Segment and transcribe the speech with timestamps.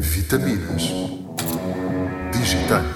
[0.00, 0.84] Vitaminas
[2.32, 2.86] Digitais.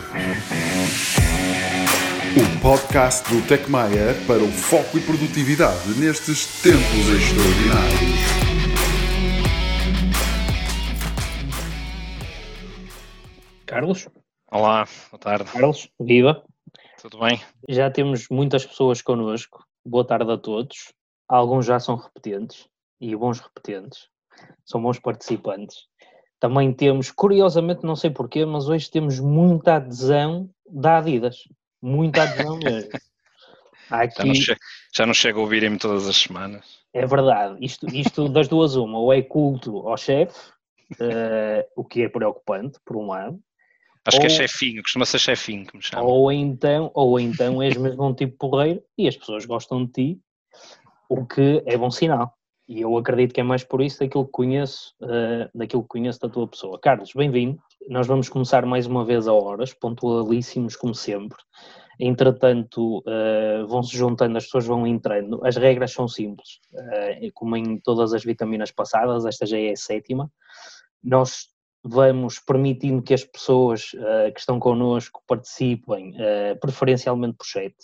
[2.35, 8.21] O podcast do Tecmaia para o foco e produtividade nestes tempos extraordinários.
[13.67, 14.09] Carlos?
[14.51, 15.53] Olá, boa tarde.
[15.53, 16.43] Carlos, viva.
[17.03, 17.39] Tudo bem?
[17.69, 19.63] Já temos muitas pessoas connosco.
[19.85, 20.95] Boa tarde a todos.
[21.29, 22.67] Alguns já são repetentes
[22.99, 24.09] e bons repetentes.
[24.65, 25.87] São bons participantes.
[26.41, 31.45] Também temos, curiosamente, não sei porquê, mas hoje temos muita adesão da Adidas.
[31.81, 32.91] Muita adesão mesmo.
[33.91, 34.15] Aqui...
[34.17, 34.61] Já, não chega,
[34.95, 36.85] já não chega a ouvirem-me todas as semanas.
[36.93, 37.57] É verdade.
[37.65, 40.39] Isto, isto das duas, uma, ou é culto ao chefe,
[40.93, 43.41] uh, o que é preocupante, por um lado,
[44.07, 46.03] Acho ou, que é chefinho, costuma ser chefinho que me chama.
[46.03, 50.21] Ou então, ou então és mesmo um tipo porreiro e as pessoas gostam de ti,
[51.09, 52.37] o que é bom sinal.
[52.67, 56.19] E eu acredito que é mais por isso daquilo que conheço, uh, daquilo que conheço
[56.21, 56.79] da tua pessoa.
[56.81, 57.59] Carlos, bem-vindo.
[57.91, 61.37] Nós vamos começar mais uma vez a horas, pontualíssimos como sempre.
[62.01, 65.45] Entretanto, uh, vão-se juntando, as pessoas vão entrando.
[65.45, 69.77] As regras são simples, uh, como em todas as vitaminas passadas, esta já é a
[69.77, 70.33] sétima.
[71.03, 71.49] Nós
[71.83, 73.91] vamos permitindo que as pessoas
[74.33, 76.15] que estão connosco participem,
[76.59, 77.75] preferencialmente por chat,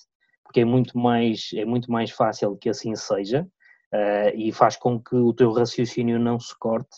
[0.42, 3.46] porque é muito mais, é muito mais fácil que assim seja
[3.92, 6.96] uh, e faz com que o teu raciocínio não se corte.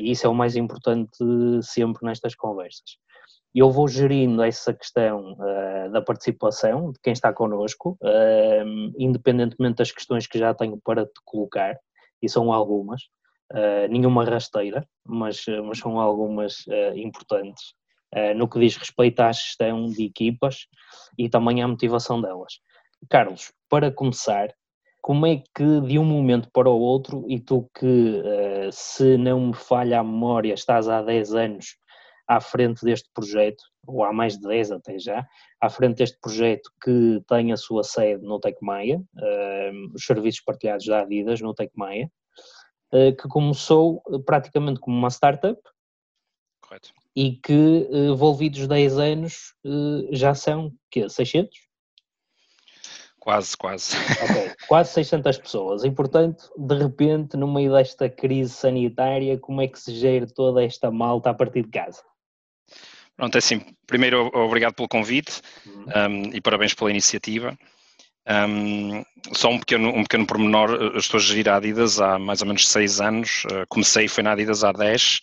[0.00, 1.18] e isso é o mais importante
[1.62, 2.98] sempre nestas conversas.
[3.54, 5.36] Eu vou gerindo essa questão
[5.92, 7.98] da participação de quem está connosco,
[8.98, 11.78] independentemente das questões que já tenho para te colocar,
[12.22, 13.02] e são algumas.
[13.52, 17.74] Uh, nenhuma rasteira, mas, mas são algumas uh, importantes
[18.12, 20.66] uh, no que diz respeito à gestão de equipas
[21.16, 22.54] e também à motivação delas.
[23.08, 24.48] Carlos, para começar,
[25.06, 28.20] como é que de um momento para o outro, e tu que,
[28.72, 31.76] se não me falha a memória, estás há 10 anos
[32.26, 35.24] à frente deste projeto, ou há mais de 10 até já,
[35.60, 39.00] à frente deste projeto que tem a sua sede no Tecmaia,
[39.94, 42.10] os serviços partilhados da Adidas no Tecmaia,
[42.92, 45.60] eh, que começou eh, praticamente como uma startup
[46.60, 46.90] Correto.
[47.14, 49.54] e que, eh, envolvidos 10 anos,
[50.10, 51.65] já são que 600?
[53.26, 53.96] Quase, quase.
[54.22, 55.82] Okay, quase 600 pessoas.
[55.82, 60.62] E, portanto, de repente, no meio desta crise sanitária, como é que se gera toda
[60.62, 62.04] esta malta a partir de casa?
[63.16, 65.86] Pronto, é assim, primeiro, obrigado pelo convite uhum.
[66.08, 67.58] um, e parabéns pela iniciativa.
[68.28, 72.42] Um, só um pequeno, um pequeno pormenor, eu estou a gerir a Adidas há mais
[72.42, 75.18] ou menos seis anos, uh, comecei, foi na Adidas há 10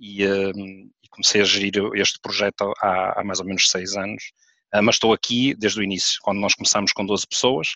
[0.00, 4.32] e, e comecei a gerir este projeto há, há mais ou menos seis anos,
[4.82, 7.68] mas estou aqui desde o início, quando nós começámos com 12 pessoas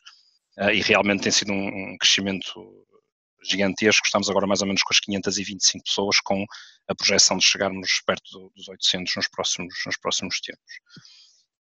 [0.58, 2.84] ah, e realmente tem sido um, um, crescimento
[3.44, 6.44] gigantesco, estamos agora mais ou menos com as 525 pessoas com
[6.88, 10.80] a projeção de chegarmos perto dos 800 nos próximos, nos próximos tempos.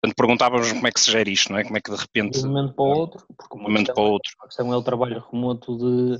[0.01, 1.63] Portanto, perguntávamos como é que se gera isto, não é?
[1.63, 2.39] Como é que de repente.
[2.39, 4.31] De um momento para o outro, porque uma momento para o outro.
[4.41, 6.17] A questão é o trabalho remoto de,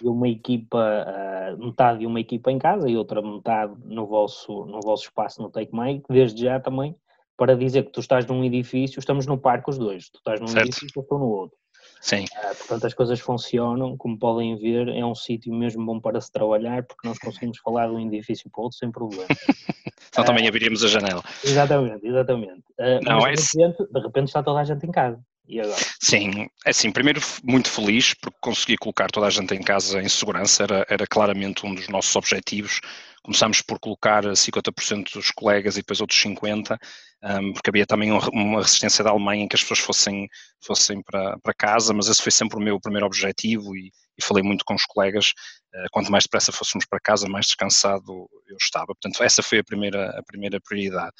[0.00, 4.64] de uma equipa, uh, metade de uma equipa em casa e outra metade no vosso,
[4.64, 6.96] no vosso espaço no Take My, desde já também,
[7.36, 10.48] para dizer que tu estás num edifício, estamos no parque os dois, tu estás num
[10.48, 10.68] certo.
[10.68, 11.56] edifício, eu estou no outro.
[12.00, 12.24] Sim.
[12.24, 16.30] Uh, portanto, as coisas funcionam, como podem ver, é um sítio mesmo bom para se
[16.30, 19.26] trabalhar, porque nós conseguimos falar de um edifício para o outro sem problema.
[20.08, 21.22] Então também abriríamos a janela.
[21.44, 22.62] Exatamente, exatamente.
[22.80, 25.20] Uh, Não, mas de, é repente, de repente está toda a gente em casa.
[25.48, 25.80] E agora?
[26.02, 30.08] Sim, é assim, primeiro muito feliz porque consegui colocar toda a gente em casa em
[30.08, 32.80] segurança, era, era claramente um dos nossos objetivos.
[33.22, 36.76] Começámos por colocar 50% dos colegas e depois outros 50%,
[37.22, 40.28] um, porque havia também uma resistência da Alemanha em que as pessoas fossem,
[40.64, 44.44] fossem para, para casa, mas esse foi sempre o meu primeiro objetivo e, e falei
[44.44, 45.32] muito com os colegas,
[45.74, 48.86] uh, quanto mais depressa fôssemos para casa, mais descansado eu estava.
[48.86, 51.12] Portanto, essa foi a primeira, a primeira prioridade.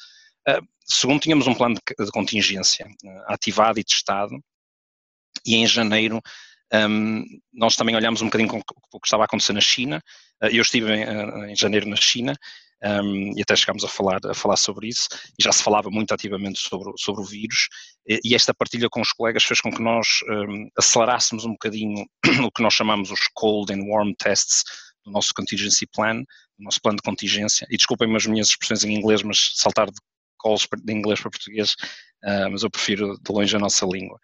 [0.47, 4.35] Uh, segundo, tínhamos um plano de, de contingência uh, ativado e testado,
[5.45, 6.21] e em janeiro
[6.73, 10.01] um, nós também olhámos um bocadinho com o que estava a acontecer na China.
[10.41, 12.35] Eu estive em, em janeiro na China
[12.83, 15.07] um, e até chegámos a falar, a falar sobre isso,
[15.39, 17.67] e já se falava muito ativamente sobre, sobre o vírus,
[18.07, 22.05] e, e esta partilha com os colegas fez com que nós um, acelerássemos um bocadinho
[22.45, 24.63] o que nós chamamos os cold and warm tests
[25.03, 28.93] do nosso contingency plan, do nosso plano de contingência, e desculpem-me as minhas expressões em
[28.93, 29.97] inglês, mas saltar de
[30.37, 31.73] calls de inglês para português,
[32.23, 34.19] uh, mas eu prefiro de longe a nossa língua.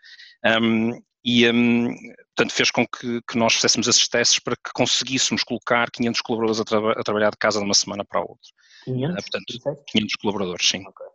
[0.45, 1.87] Um, e, um,
[2.35, 6.59] portanto, fez com que, que, nós fizéssemos esses testes para que conseguíssemos colocar 500 colaboradores
[6.59, 8.51] a, tra a trabalhar de casa de uma semana para a outra.
[8.83, 9.09] 500?
[9.09, 10.85] Uh, portanto, 500 colaboradores, sim.
[10.85, 11.07] Okay.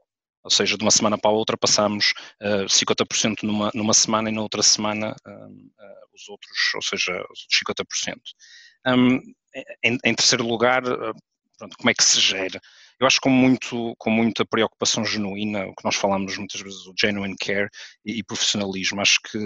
[0.45, 4.33] Ou seja, de uma semana para a outra passamos uh, 50% numa, numa semana e
[4.33, 8.17] na outra semana uh, os outros, ou seja, os outros 50%.
[8.87, 9.17] Um,
[9.85, 10.83] em, em, terceiro lugar,
[11.59, 12.59] pronto, como é que se gera?
[13.01, 16.95] Eu acho com, muito, com muita preocupação genuína, o que nós falamos muitas vezes, o
[16.99, 17.69] genuine care
[18.05, 19.01] e, e profissionalismo.
[19.01, 19.39] Acho que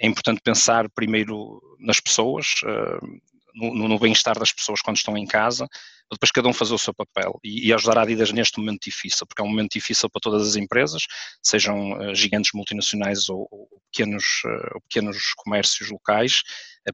[0.00, 3.20] é importante pensar primeiro nas pessoas, uh,
[3.54, 5.66] no, no bem-estar das pessoas quando estão em casa,
[6.10, 9.26] depois cada um fazer o seu papel e, e, ajudar a Adidas neste momento difícil,
[9.26, 11.06] porque é um momento difícil para todas as empresas,
[11.42, 16.42] sejam uh, gigantes multinacionais ou, ou pequenos, uh, ou pequenos comércios locais,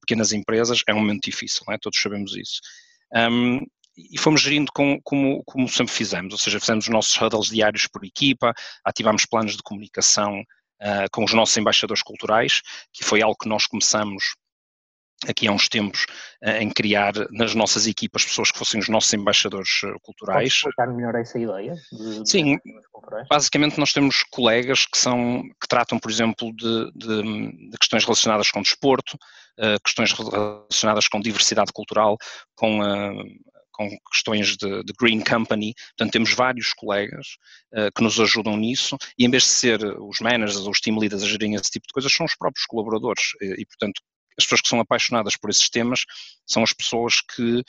[0.00, 1.79] pequenas empresas, é um momento difícil, é?
[1.81, 2.61] todos sabemos isso.
[3.15, 3.61] Um,
[4.12, 7.87] e fomos gerindo com, como, como sempre fizemos, ou seja, fizemos os nossos huddles diários
[7.87, 8.55] por equipa,
[8.85, 10.43] ativámos planos de comunicação
[11.11, 12.62] com os nossos embaixadores culturais,
[12.93, 14.23] que foi algo que nós começamos
[15.27, 16.06] aqui há uns tempos
[16.43, 20.39] eh, em criar nas nossas equipas pessoas que fossem os nossos embaixadores eh, culturais.
[20.39, 21.75] Podes explicar melhor essa ideia?
[21.91, 27.71] De, Sim, de basicamente nós temos colegas que são que tratam, por exemplo, de, de,
[27.71, 29.17] de questões relacionadas com desporto,
[29.59, 32.17] uh, questões relacionadas com diversidade cultural,
[32.55, 33.25] com uh,
[33.78, 37.36] com questões de, de, Green Company, portanto temos vários colegas
[37.72, 40.98] uh, que nos ajudam nisso e em vez de ser os managers ou os team
[40.98, 43.22] leaders a gerirem esse tipo de coisas, são os próprios colaboradores.
[43.40, 44.02] E, e portanto
[44.36, 46.04] as pessoas que são apaixonadas por esses temas
[46.46, 47.62] são as pessoas que,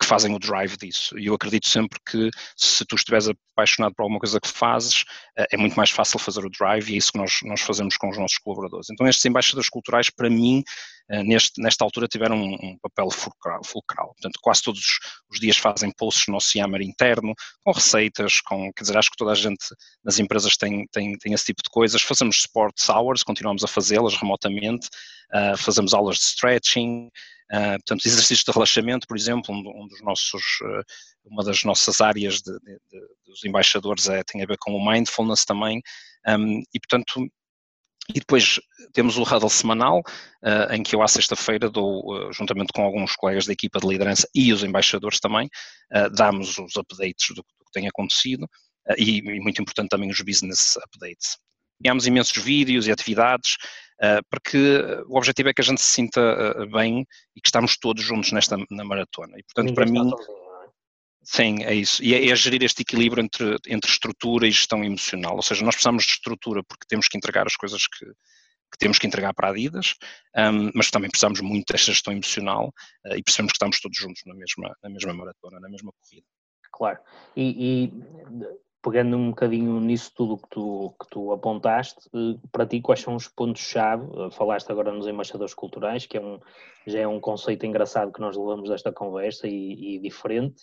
[0.00, 1.18] que fazem o drive disso.
[1.18, 5.04] E eu acredito sempre que se tu estiveres apaixonado por alguma coisa que fazes,
[5.36, 7.98] eh, é muito mais fácil fazer o drive e é isso que nós, nós fazemos
[7.98, 8.88] com os nossos colaboradores.
[8.90, 10.64] Então estes embaixadores culturais, para mim,
[11.10, 14.98] eh, neste, nesta altura tiveram um, um papel fulcral, fulcral, Portanto, quase todos
[15.28, 19.16] os dias fazem posts no nosso Yammer interno, com receitas, com, quer dizer, acho que
[19.18, 19.66] toda a gente
[20.02, 22.00] nas empresas tem, tem, tem esse tipo de coisas.
[22.00, 24.88] Fazemos sports hours, continuamos a fazê-las remotamente,
[25.34, 27.10] uh, fazemos aulas de stretching,
[27.52, 30.84] Uh, portanto, exercícios de relaxamento, por exemplo, um, um dos nossos, uh,
[31.24, 34.84] uma das nossas áreas de, de, de, dos embaixadores é, tem a ver com o
[34.84, 35.82] mindfulness também,
[36.28, 37.26] um, e portanto,
[38.14, 38.60] e depois
[38.92, 43.46] temos o huddle semanal, uh, em que eu à sexta-feira dou, juntamente com alguns colegas
[43.46, 45.48] da equipa de liderança e os embaixadores também,
[46.12, 48.48] damos os updates do, do que tem acontecido,
[48.96, 51.36] e, e muito importante também os business updates.
[51.80, 53.56] Criámos imensos vídeos e atividades,
[54.30, 54.58] porque
[55.06, 57.06] o objetivo é que a gente se sinta uh, bem
[57.36, 59.38] e que estamos todos juntos nesta na maratona.
[59.38, 60.68] E, portanto, para mim, é?
[61.22, 62.02] sim, é isso.
[62.02, 65.36] E é, é, gerir este equilíbrio entre, entre estrutura e gestão emocional.
[65.36, 68.98] Ou seja, nós precisamos de estrutura porque temos que entregar as coisas que, que temos
[68.98, 69.94] que entregar para a Adidas,
[70.36, 72.72] um, mas também precisamos muito desta gestão emocional
[73.06, 76.26] uh, e percebemos que estamos todos juntos na mesma, na mesma maratona, na mesma corrida.
[76.72, 76.98] Claro.
[77.36, 77.92] E, e
[78.82, 83.14] pegando um bocadinho nisso tudo que tu, que tu apontaste, eh, para ti quais são
[83.14, 84.04] os pontos-chave?
[84.04, 86.40] Eh, falaste agora nos embaixadores culturais, que é um,
[86.86, 90.62] já é um conceito engraçado que nós levamos desta conversa e, e diferente,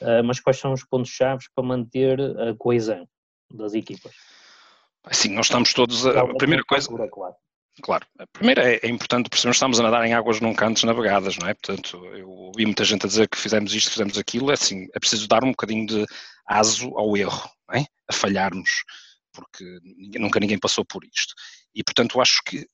[0.00, 3.08] uh, mas quais são os pontos-chave para manter a coesão
[3.50, 4.12] das equipas?
[5.10, 6.06] Sim, nós estamos todos.
[6.06, 6.88] A, a primeira coisa.
[7.08, 7.34] Claro.
[7.82, 10.82] Claro, a primeira é, é importante perceber que estamos a nadar em águas nunca antes
[10.82, 11.54] navegadas, não é?
[11.54, 14.98] Portanto, eu ouvi muita gente a dizer que fizemos isto, fizemos aquilo, é assim, é
[14.98, 16.06] preciso dar um bocadinho de
[16.46, 17.84] aso ao erro, é?
[18.08, 18.70] a falharmos,
[19.32, 19.64] porque
[20.18, 21.34] nunca ninguém passou por isto.
[21.74, 22.66] E, portanto, acho que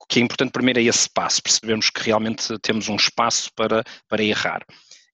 [0.00, 3.82] o que é importante primeiro é esse passo, percebemos que realmente temos um espaço para,
[4.08, 4.64] para errar.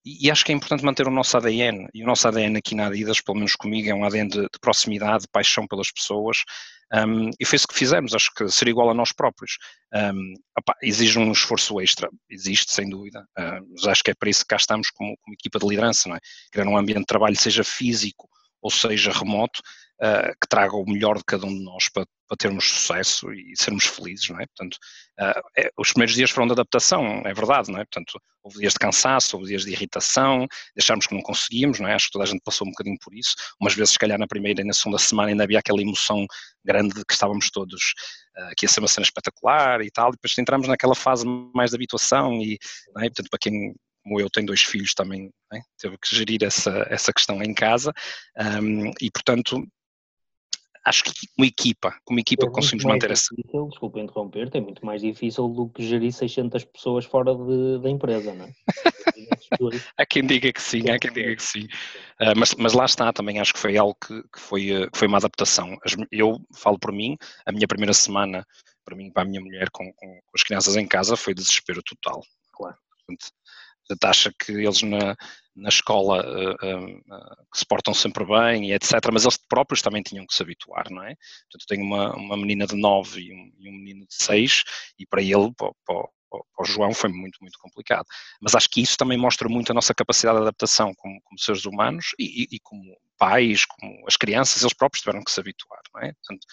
[0.05, 2.75] E, e, acho que é importante manter o nosso ADN, e o nosso ADN aqui
[2.75, 6.45] na Adidas, pelo menos comigo, é um ADN de, de proximidade, de paixão pelas pessoas,
[6.93, 9.59] um, e foi isso que fizemos, acho que ser igual a nós próprios.
[9.95, 14.31] Um, opa, exige um esforço extra, existe sem dúvida, uh, mas acho que é para
[14.31, 16.21] isso que cá estamos como, como equipa de liderança, não é?
[16.53, 18.29] Criar um ambiente de trabalho, seja físico
[18.65, 19.61] ou seja remoto,
[20.01, 23.53] uh, que traga o melhor de cada um de nós para, para termos sucesso e
[23.57, 24.47] sermos felizes, não é?
[24.47, 24.79] Portanto,
[25.21, 27.85] uh, é, os primeiros dias foram de adaptação, é verdade, não é?
[27.85, 31.95] Portanto, houve dias de cansaço, houve dias de irritação, deixámos que não conseguíamos, não é?
[31.95, 33.35] Acho que toda a gente passou um bocadinho por isso.
[33.61, 36.27] Umas vezes, se calhar, na primeira e na segunda semana ainda havia aquela emoção
[36.65, 37.93] grande de que estávamos todos,
[38.39, 41.77] uh, que ser uma cena espetacular e tal, e depois entramos naquela fase mais de
[41.77, 42.59] habituação e,
[42.95, 43.09] não é?
[43.09, 47.13] Portanto, para quem como eu tenho dois filhos também, né, teve que gerir essa, essa
[47.13, 47.93] questão em casa
[48.63, 49.67] um, e, portanto,
[50.85, 53.35] acho que uma equipa, como equipa é conseguimos manter essa...
[53.35, 57.89] Difícil, desculpa interromper, é muito mais difícil do que gerir 600 pessoas fora de, da
[57.89, 58.53] empresa, não é?
[59.97, 61.65] há quem diga que sim, há quem diga que sim.
[62.21, 64.99] Uh, mas, mas lá está, também acho que foi algo que, que foi, uh, que
[64.99, 65.77] foi uma adaptação.
[66.13, 68.47] Eu falo por mim, a minha primeira semana,
[68.85, 71.83] para mim para a minha mulher, com, com, com as crianças em casa, foi desespero
[71.83, 72.21] total.
[72.53, 72.77] Claro.
[73.07, 73.33] Portanto,
[73.87, 75.17] Portanto, acha que eles na,
[75.55, 78.93] na escola uh, uh, se portam sempre bem e etc.
[79.13, 81.15] Mas eles próprios também tinham que se habituar, não é?
[81.51, 84.65] Portanto, tenho uma, uma menina de 9 e um, e um menino de 6
[84.99, 88.07] e para ele, para, para, para, o João, foi muito, muito complicado.
[88.41, 91.65] Mas acho que isso também mostra muito a nossa capacidade de adaptação como, como seres
[91.65, 92.83] humanos e, e, como
[93.17, 96.13] pais, como as crianças, eles próprios tiveram que se habituar, não é?
[96.15, 96.47] Portanto,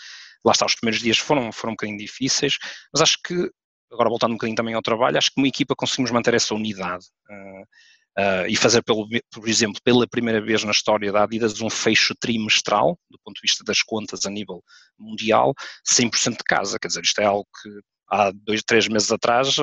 [0.46, 2.58] lá está, os primeiros dias foram, foram um bocadinho difíceis,
[2.94, 3.50] mas acho que
[3.92, 7.06] agora voltando um bocadinho também ao trabalho, acho que como equipa conseguimos manter essa unidade.
[7.30, 7.64] Uh,
[8.18, 12.14] uh, e fazer, pelo, por exemplo, pela primeira vez na história da Adidas um fecho
[12.20, 14.64] trimestral, do ponto de vista das contas a nível
[14.98, 15.54] mundial,
[15.90, 16.80] 100% de casa.
[16.80, 17.70] Quer dizer, isto é algo que
[18.10, 19.56] há dois, três meses atrás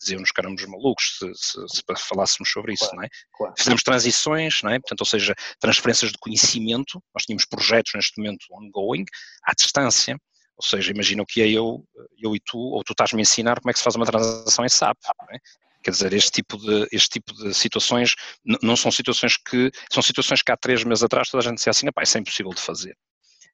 [0.00, 3.08] diziam-nos que éramos malucos se, se, se, falássemos sobre isso, claro, não é?
[3.32, 3.54] Claro.
[3.56, 4.80] Fizemos transições, não é?
[4.80, 9.04] Portanto, ou seja, transferências de conhecimento, nós tínhamos projetos neste momento ongoing,
[9.44, 10.18] à distância,
[10.62, 11.84] ou seja, imagina o que é eu,
[12.16, 14.64] eu e tu, ou tu estás-me a ensinar como é que se faz uma transação
[14.64, 14.96] em SAP,
[15.32, 15.38] é?
[15.82, 18.14] Quer dizer, este tipo de, este tipo de situações
[18.62, 21.72] não são situações que, são situações que há três meses atrás toda a gente dizia
[21.72, 22.96] assim, pá, isso é impossível de fazer.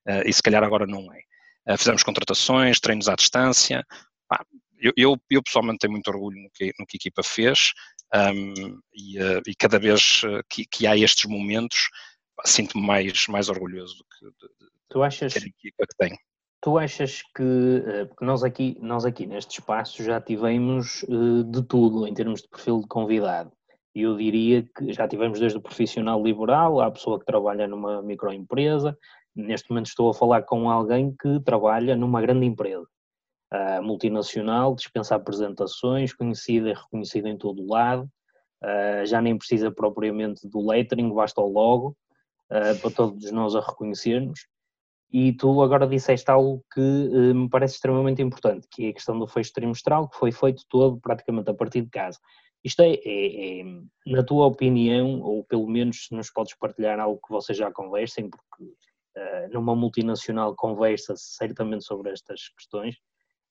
[0.07, 1.73] Uh, e se calhar agora não é.
[1.73, 3.83] Uh, fizemos contratações, treinos à distância.
[4.29, 4.45] Pá,
[4.79, 7.73] eu, eu, eu, pessoalmente tenho muito orgulho no que, no que a equipa fez
[8.15, 11.89] um, e, uh, e, cada vez que, que, há estes momentos
[12.45, 16.19] sinto-me mais, mais orgulhoso do que de, tu achas, ter a equipa que tenho.
[16.61, 21.63] Tu achas que, eh, porque nós aqui, nós aqui neste espaço já tivemos eh, de
[21.63, 23.53] tudo em termos de perfil de convidado.
[23.95, 28.97] Eu diria que já tivemos desde o profissional liberal à pessoa que trabalha numa microempresa.
[29.37, 32.87] Neste momento estou a falar com alguém que trabalha numa grande empresa,
[33.83, 38.09] multinacional, dispensa apresentações, conhecida e reconhecida em todo o lado.
[38.63, 41.97] Uh, já nem precisa propriamente do lettering, basta o logo
[42.49, 44.41] para todos nós a reconhecermos.
[45.11, 49.19] E tu agora disseste algo que uh, me parece extremamente importante, que é a questão
[49.19, 52.19] do fecho trimestral, que foi feito todo praticamente a partir de casa.
[52.63, 53.65] Isto é, é, é,
[54.07, 58.29] na tua opinião, ou pelo menos se nos podes partilhar algo que vocês já conversem,
[58.29, 62.97] porque uh, numa multinacional conversa-se certamente sobre estas questões,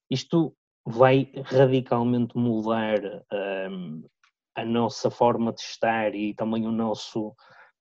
[0.10, 0.56] isto
[0.88, 3.70] vai radicalmente mudar eh,
[4.56, 7.36] a nossa forma de estar e também o nosso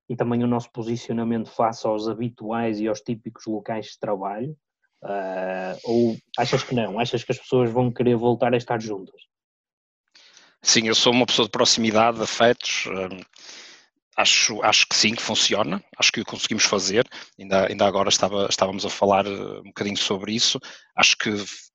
[0.08, 4.56] e também o nosso posicionamento face aos habituais e aos típicos locais de trabalho?
[5.02, 6.98] Uh, ou achas que não?
[6.98, 9.20] Achas que as pessoas vão querer voltar a estar juntas?
[10.62, 12.86] Sim, eu sou uma pessoa de proximidade, de afetos.
[12.86, 13.20] Um,
[14.16, 15.82] acho, acho que sim, que funciona.
[15.98, 17.06] Acho que o conseguimos fazer.
[17.38, 20.58] Ainda, ainda agora estava, estávamos a falar um bocadinho sobre isso.
[20.96, 21.30] Acho que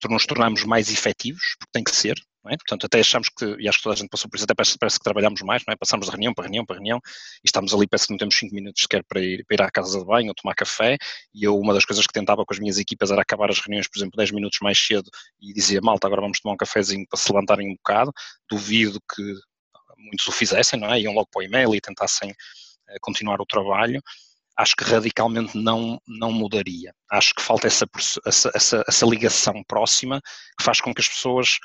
[0.09, 2.15] nos tornamos mais efetivos, porque tem que ser.
[2.47, 2.57] É?
[2.57, 4.75] Portanto, até achamos que, e acho que toda a gente passou por isso, até parece,
[4.75, 5.75] parece que trabalhamos mais, não é?
[5.77, 8.55] passamos de reunião para reunião para reunião e estamos ali, parece que não temos 5
[8.55, 10.97] minutos sequer para ir, para ir à casa de banho ou tomar café.
[11.35, 13.87] E eu, uma das coisas que tentava com as minhas equipas era acabar as reuniões,
[13.87, 15.07] por exemplo, 10 minutos mais cedo
[15.39, 18.11] e dizia, malta, agora vamos tomar um cafezinho para se levantarem um bocado.
[18.49, 19.35] Duvido que
[20.01, 20.99] muitos o fizessem, não é?
[20.99, 22.35] Iam logo para o e-mail e tentassem uh,
[23.01, 24.01] continuar o trabalho
[24.57, 26.93] acho que radicalmente não, não mudaria.
[27.09, 27.85] Acho que falta essa,
[28.25, 30.21] essa, essa, ligação próxima
[30.57, 31.57] que faz com que as pessoas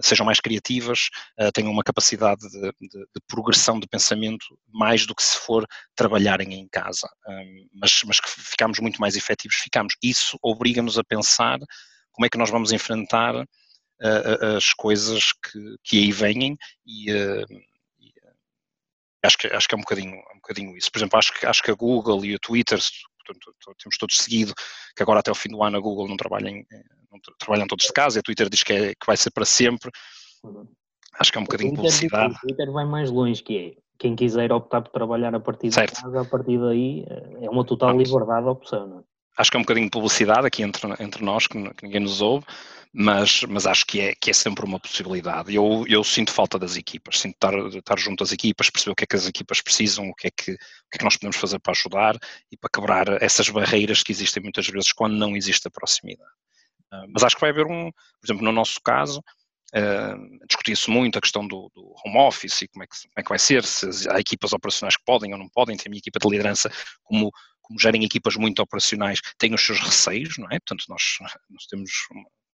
[0.00, 1.08] sejam mais criativas,
[1.40, 5.66] uh, tenham uma capacidade de, de, de, progressão de pensamento mais do que se for
[5.94, 7.08] trabalharem em casa.
[7.74, 9.94] Mas, mas que ficamos muito mais efetivos, ficamos.
[10.02, 11.58] Isso obriga-nos a pensar
[12.12, 13.34] como é que nós vamos enfrentar
[14.56, 17.46] as coisas que, que aí vêm e, uh,
[17.98, 18.12] e
[19.24, 20.90] acho, que, acho que é um bocadinho, é um bocadinho isso.
[20.90, 22.78] Por exemplo, acho que, acho que a Google e o Twitter,
[23.26, 24.54] portanto, temos todos seguido
[24.96, 26.64] que agora até o fim do ano a Google não trabalha em,
[27.38, 29.90] trabalham todos de casa, e a Twitter diz que, é, que vai ser para sempre.
[31.18, 32.34] Acho que é um bocadinho de publicidade.
[32.34, 35.96] O Twitter vai mais longe, que é quem quiser optar por trabalhar a partir certo.
[35.96, 38.86] de casa, a partir daí eh, é uma total liberdade de opção.
[38.86, 39.02] Não é?
[39.36, 42.20] Acho que é um bocadinho de publicidade aqui entre, entre nós, que, que ninguém nos
[42.20, 42.46] ouve,
[42.92, 45.54] mas, mas acho que é, que é sempre uma possibilidade.
[45.54, 49.04] Eu, eu sinto falta das equipas, sinto estar, estar junto às equipas, perceber o que
[49.04, 50.56] é que as equipas precisam, o que, é que, o
[50.90, 52.18] que é que nós podemos fazer para ajudar
[52.50, 56.30] e para quebrar essas barreiras que existem muitas vezes quando não existe a proximidade.
[56.90, 59.20] Ah, mas acho que vai haver um, por exemplo, no nosso caso,
[59.74, 63.22] uh, discutia-se muito a questão do, do, home office e como é, que, como é
[63.22, 66.00] que vai ser, se há equipas operacionais que podem ou não podem, tem a minha
[66.00, 66.70] equipa de liderança
[67.04, 67.30] como
[67.68, 70.58] como gerem equipas muito operacionais, têm os seus receios, não é?
[70.58, 71.02] Portanto, nós,
[71.50, 71.90] nós temos,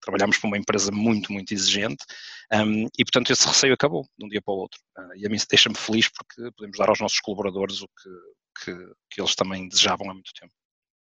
[0.02, 2.04] trabalhamos para uma empresa muito, muito exigente
[2.52, 4.78] um, e, portanto, esse receio acabou de um dia para o outro.
[4.98, 8.92] Uh, e a mim deixa-me feliz porque podemos dar aos nossos colaboradores o que, que,
[9.10, 10.52] que eles também desejavam há muito tempo.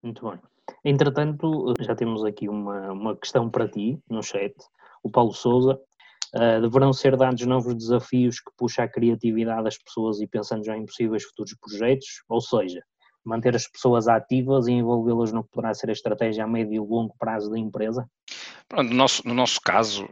[0.03, 0.41] Muito bem.
[0.85, 4.55] Entretanto, já temos aqui uma, uma questão para ti no chat.
[5.03, 5.81] O Paulo Souza.
[6.35, 10.75] Uh, deverão ser dados novos desafios que puxam a criatividade das pessoas e pensando já
[10.75, 12.83] em possíveis futuros projetos, ou seja,
[13.25, 16.79] manter as pessoas ativas e envolvê-las no que poderá ser a estratégia a médio e
[16.89, 18.09] longo prazo da empresa?
[18.71, 20.09] No nosso, no nosso caso,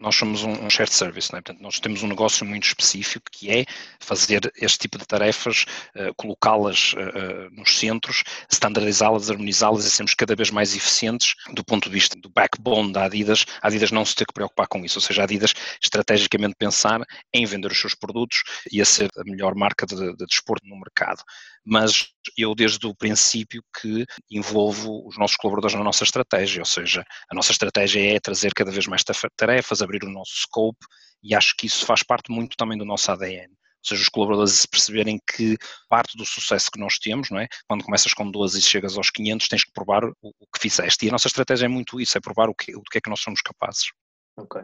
[0.00, 1.40] nós somos um shared service, né?
[1.40, 3.64] portanto, nós temos um negócio muito específico que é
[4.00, 10.34] fazer este tipo de tarefas, uh, colocá-las uh, nos centros, standardizá-las, harmonizá-las e sermos cada
[10.34, 14.14] vez mais eficientes do ponto de vista do backbone da Adidas, a Adidas não se
[14.14, 17.00] ter que preocupar com isso, ou seja, a Adidas estrategicamente pensar
[17.32, 20.76] em vender os seus produtos e a ser a melhor marca de, de desporto no
[20.76, 21.22] mercado.
[21.64, 27.04] Mas eu desde o princípio que envolvo os nossos colaboradores na nossa estratégia, ou seja,
[27.30, 29.02] a nossa estratégia é trazer cada vez mais
[29.36, 30.84] tarefas, abrir o nosso scope
[31.22, 33.52] e acho que isso faz parte muito também do nosso ADN.
[33.84, 35.56] seja, os colaboradores perceberem que
[35.88, 37.46] parte do sucesso que nós temos, não é?
[37.68, 41.06] Quando começas com 12 e chegas aos 500, tens que provar o, o que fizeste.
[41.06, 43.10] E a nossa estratégia é muito isso, é provar o que, o que é que
[43.10, 43.92] nós somos capazes.
[44.36, 44.62] Ok.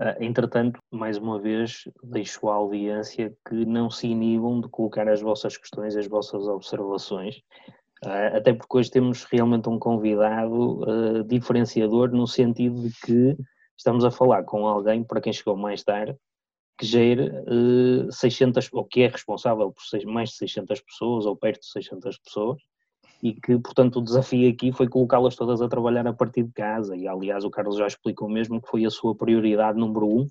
[0.00, 5.20] Uh, entretanto, mais uma vez, deixo a audiência que não se inibam de colocar as
[5.20, 7.36] vossas questões, as vossas observações,
[8.04, 13.36] uh, até porque hoje temos realmente um convidado uh, diferenciador no sentido de que
[13.76, 16.16] estamos a falar com alguém, para quem chegou mais tarde,
[16.76, 17.44] que gera
[18.10, 22.60] 600, ou que é responsável por mais de 600 pessoas, ou perto de 600 pessoas,
[23.22, 26.96] e que, portanto, o desafio aqui foi colocá-las todas a trabalhar a partir de casa.
[26.96, 30.28] E, aliás, o Carlos já explicou mesmo que foi a sua prioridade número um,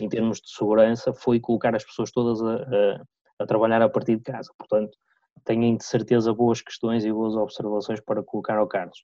[0.00, 3.02] em termos de segurança, foi colocar as pessoas todas a, a,
[3.40, 4.52] a trabalhar a partir de casa.
[4.58, 4.96] Portanto,
[5.44, 8.98] tenham de certeza boas questões e boas observações para colocar ao Carlos.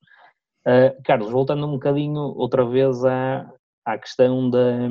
[0.67, 3.51] Uh, Carlos, voltando um bocadinho outra vez à,
[3.85, 4.89] à questão da,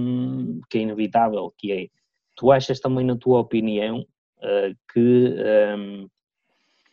[0.70, 1.88] que é inevitável, que é,
[2.36, 5.36] tu achas também, na tua opinião, uh, que
[5.78, 6.08] um,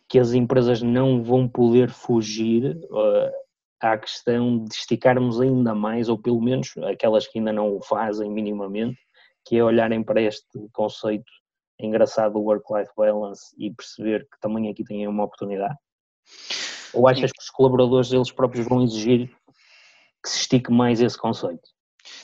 [0.09, 3.33] que as empresas não vão poder fugir uh,
[3.81, 8.31] à questão de esticarmos ainda mais, ou pelo menos aquelas que ainda não o fazem
[8.31, 8.99] minimamente,
[9.45, 11.31] que é olharem para este conceito
[11.81, 15.77] engraçado do work-life balance e perceber que também aqui têm uma oportunidade?
[16.93, 19.31] Ou achas que os colaboradores eles próprios vão exigir
[20.23, 21.69] que se estique mais esse conceito?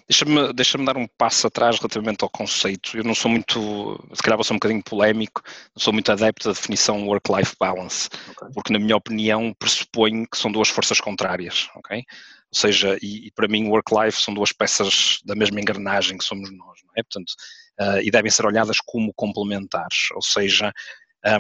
[0.09, 2.97] Deixa-me deixa dar um passo atrás relativamente ao conceito.
[2.97, 5.43] Eu não sou muito, se calhar vou ser um bocadinho polémico,
[5.75, 8.49] não sou muito adepto da definição work-life balance, okay.
[8.53, 11.99] porque na minha opinião pressupõe que são duas forças contrárias, ok?
[11.99, 16.51] Ou seja, e, e para mim work-life são duas peças da mesma engrenagem que somos
[16.51, 17.03] nós, não é?
[17.03, 17.33] Portanto,
[17.81, 20.73] uh, e devem ser olhadas como complementares, ou seja,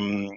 [0.00, 0.28] um,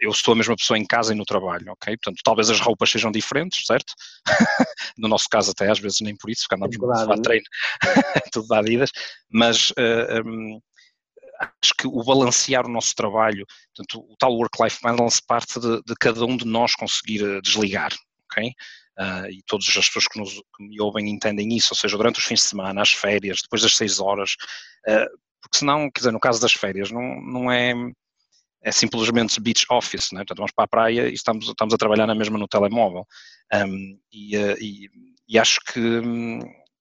[0.00, 1.96] eu sou a mesma pessoa em casa e no trabalho, ok?
[1.96, 3.92] Portanto, talvez as roupas sejam diferentes, certo?
[4.96, 7.44] no nosso caso até às vezes nem por isso, porque andamos muito a treino,
[8.32, 8.90] tudo da Adidas,
[9.30, 10.60] mas uh, eh, um,
[11.40, 15.94] acho que o balancear o nosso trabalho, portanto, o tal work-life balance parte de, de,
[15.98, 17.92] cada um de nós conseguir eh, desligar,
[18.24, 18.52] ok?
[18.98, 22.18] Uh, e todas as pessoas que, nos, que, me ouvem entendem isso, ou seja, durante
[22.18, 24.32] os fins de semana, às férias, depois das seis horas,
[24.88, 27.72] uh, porque senão, quer dizer, no caso das férias, não, não é
[28.62, 30.20] é simplesmente beach office, né?
[30.20, 33.06] portanto vamos para a praia e estamos, estamos a trabalhar na mesma no telemóvel.
[33.52, 34.90] Um, e, eh, e,
[35.28, 35.80] e, acho que,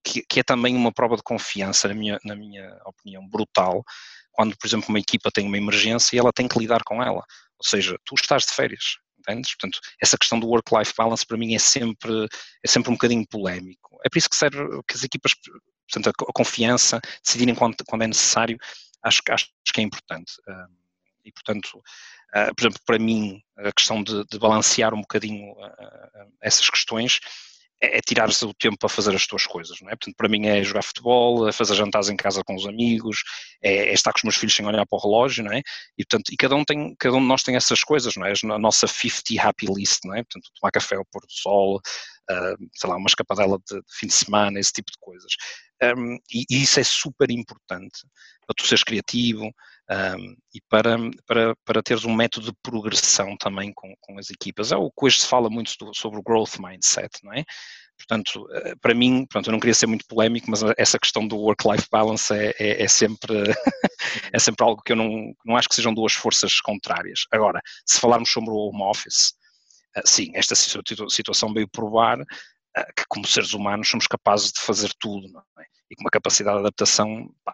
[0.03, 3.83] que, que, é também uma prova de confiança, na minha, na minha opinião, brutal,
[4.31, 7.23] quando, por exemplo, uma equipa tem uma emergência e ela tem que lidar com ela.
[7.57, 9.55] Ou seja, tu estás de férias, entendes?
[9.55, 12.27] Portanto, essa questão do work-life balance para mim é sempre,
[12.63, 13.97] é sempre um bocadinho polémico.
[14.05, 15.33] É por isso que serve que as equipas,
[15.91, 18.57] portanto, a confiança, decidirem quando, quando é necessário,
[19.03, 20.33] acho, acho que é importante.
[20.47, 20.86] Um,
[21.27, 26.31] e, portanto, uh, por exemplo, para mim, a questão de, de balancear um bocadinho uh,
[26.41, 27.19] essas questões
[27.81, 29.91] é, é tirar-se o tempo para fazer as tuas coisas, não é?
[29.91, 33.19] Portanto, para mim é jogar futebol, é fazer jantares em casa com os amigos,
[33.61, 35.59] é, é, estar com os meus filhos sem olhar para o relógio, não é?
[35.97, 38.33] E, portanto, e cada um tem, cada um de nós tem essas coisas, não é?
[38.33, 40.23] A nossa 50 happy list, não é?
[40.23, 44.07] Portanto, tomar café ao pôr do sol, uh, sei lá, uma escapadela de, de, fim
[44.07, 45.31] de semana, esse tipo de coisas.
[45.81, 48.07] Um, e, e, isso é super importante
[48.45, 49.51] para tu seres criativo,
[49.89, 54.71] um, e para, para, para teres um método de progressão também com, com as equipas.
[54.71, 57.43] É o que hoje se fala muito sobre o growth mindset, não é?
[57.97, 61.37] Portanto, eh, para mim, pronto, eu não queria ser muito polémico, mas essa questão do
[61.37, 63.33] work-life balance é, é, é, sempre,
[64.31, 67.21] é sempre algo que eu não, não acho que sejam duas forças contrárias.
[67.31, 69.33] Agora, se falarmos sobre o home office,
[69.95, 72.19] eh, sim, esta situação veio provar
[72.95, 75.27] que como seres humanos somos capazes de fazer tudo,
[75.59, 75.65] é?
[75.89, 77.53] E com uma capacidade de adaptação pá,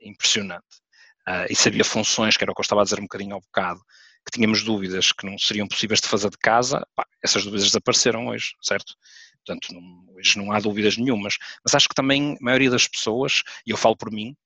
[0.00, 0.82] impressionante
[1.28, 3.40] uh, e sabia funções, que era o que eu estava a dizer um bocadinho ao
[3.40, 3.80] bocado,
[4.24, 8.28] que tínhamos dúvidas que não seriam possíveis de fazer de casa, pá, essas dúvidas desapareceram
[8.28, 8.94] hoje, certo?
[9.44, 11.36] Portanto, não, hoje não há dúvidas nenhumas.
[11.64, 14.36] Mas acho que também a maioria das pessoas, e eu falo por mim,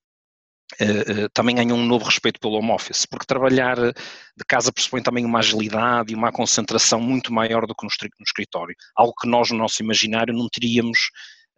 [0.81, 5.01] Uh, uh, também ganham um novo respeito pelo home office, porque trabalhar de casa pressupõe
[5.01, 9.29] também uma agilidade e uma concentração muito maior do que no, no escritório, algo que
[9.29, 10.99] nós no nosso imaginário não teríamos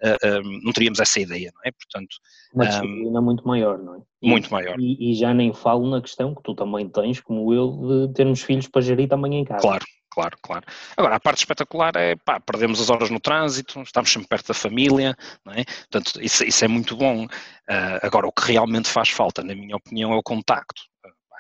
[0.03, 1.73] uh, não teríamos essa ideia, não é?
[1.73, 2.17] Portanto,
[2.53, 3.99] uma disciplina um, muito maior, não é?
[4.23, 4.77] E, muito maior.
[4.79, 8.43] E, e, já nem falo na questão que tu também tens, como eu, de termos
[8.43, 9.61] filhos para gerir também em casa.
[9.61, 10.65] Claro, claro, claro.
[10.97, 14.55] Agora, a parte espetacular é, pá, perdemos as horas no trânsito, estamos sempre perto da
[14.55, 15.65] família, não é?
[15.65, 17.25] Portanto, isso, isso é muito bom.
[17.25, 20.83] Uh, agora, o que realmente faz falta, na minha opinião, é o contacto.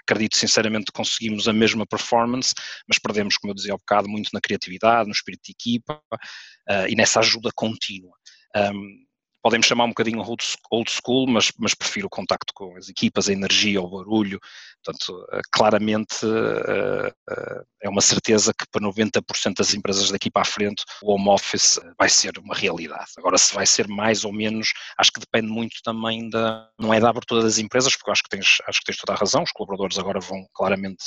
[0.02, 2.54] acredito sinceramente que conseguimos a mesma performance,
[2.86, 6.86] mas perdemos, como eu dizia há bocado, muito na criatividade, no espírito de equipa uh,
[6.88, 8.16] e nessa ajuda contínua.
[8.56, 9.07] Um,
[9.42, 13.32] podem-me chamar um bocadinho old school, mas, mas prefiro o contacto com as equipas, a
[13.32, 14.40] energia, o barulho.
[14.84, 20.42] Portanto, eh, claramente eh, eh, é uma certeza que para 90% das empresas daqui para
[20.42, 23.10] a frente o home office vai ser uma realidade.
[23.18, 27.00] Agora, se vai ser mais ou menos, acho que depende muito também da, não é
[27.00, 29.52] da abertura das empresas, porque acho que tens, acho que tens toda a razão, os
[29.52, 31.04] colaboradores agora vão claramente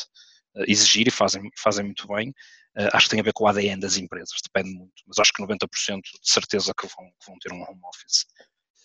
[0.68, 2.34] exigir e fazem, fazem muito bem,
[2.78, 5.34] Uh, acho que tem a ver com o ADN das empresas, depende muito, mas acho
[5.34, 8.26] que 90% de certeza que vão, que vão ter um home office.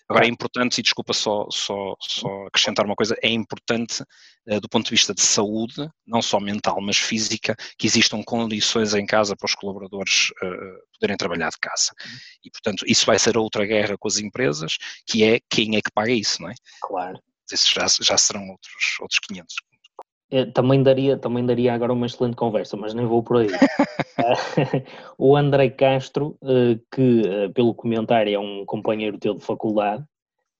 [0.08, 4.02] Agora é importante, e desculpa só, só, só acrescentar uma coisa, é importante
[4.48, 8.92] uh, do ponto de vista de saúde, não só mental, mas física, que existam condições
[8.94, 11.92] em casa para os colaboradores uh, poderem trabalhar de casa.
[12.44, 15.92] E, portanto, isso vai ser outra guerra com as empresas, que é quem é que
[15.92, 16.54] paga isso, não é?
[16.82, 17.20] Claro.
[17.52, 19.54] Isso já, já serão outros, outros 500.
[20.30, 23.46] É, também daria, também daria agora uma excelente conversa, mas nem vou por aí.
[25.16, 30.04] o André Castro, eh, que eh, pelo comentário é um companheiro teu de faculdade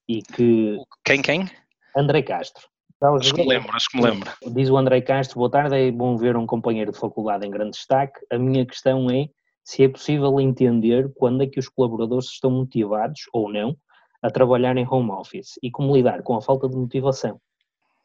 [0.09, 0.79] e que.
[1.05, 1.51] Quem, quem?
[1.97, 2.69] André Castro.
[3.03, 4.31] Acho que me lembro, acho que me lembro.
[4.55, 7.73] Diz o André Castro, boa tarde, é bom ver um companheiro de faculdade em grande
[7.73, 8.19] destaque.
[8.31, 9.29] A minha questão é
[9.63, 13.77] se é possível entender quando é que os colaboradores estão motivados ou não
[14.23, 17.41] a trabalhar em home office e como lidar com a falta de motivação.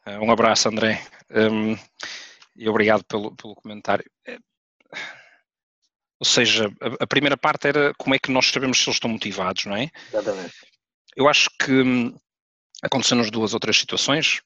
[0.06, 1.76] Eh, um abraço, André, um,
[2.56, 4.04] e obrigado pelo, pelo comentário.
[4.26, 4.38] Eh,
[6.18, 9.10] ou seja, a, a, primeira parte era como é que nós sabemos se eles estão
[9.10, 9.90] motivados, não é?
[10.08, 10.54] Exatamente.
[11.16, 12.16] Eu acho que hum,
[12.82, 14.40] aconteceram duas ou três situações,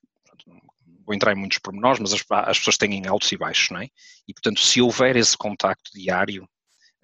[1.04, 3.88] vou entrar em muitos pormenores, mas as, as pessoas têm altos e baixos, não é?
[4.26, 6.48] E, portanto, se houver esse contacto diário,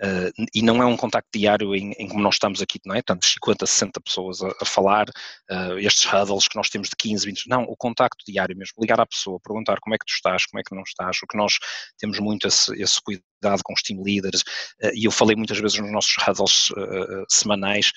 [0.02, 2.98] Uh, e não é um contacto diário em, em, como nós estamos aqui, não é?
[2.98, 7.24] Estamos 50, 60 pessoas a, a falar, uh, estes huddles que nós temos de 15,
[7.24, 10.44] 20, não, o contacto diário mesmo, ligar à pessoa, perguntar como é que tu estás,
[10.46, 11.58] como é que não estás, o que nós
[11.98, 14.40] temos muito esse, esse cuidado com os team leaders,
[14.82, 16.72] uh, e eu falei muitas vezes nos nossos huddles
[17.28, 17.92] semanais,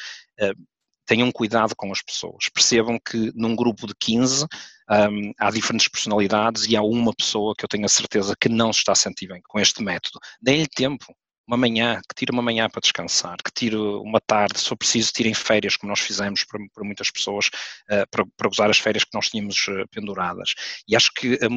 [1.07, 4.45] tenham cuidado com as pessoas, percebam que num grupo de 15
[4.89, 8.73] um, há diferentes personalidades e há uma pessoa que eu tenho a certeza que não
[8.73, 10.19] se está a sentir bem com este método.
[10.41, 11.05] Deem-lhe tempo,
[11.47, 15.11] uma manhã, que tire uma manhã para descansar, que tire uma tarde, se for preciso,
[15.11, 17.47] tirem férias, como nós fizemos para, para muitas pessoas,
[17.89, 20.55] uh, para, para usar as férias que nós tínhamos uh, penduradas.
[20.87, 21.49] E acho que a,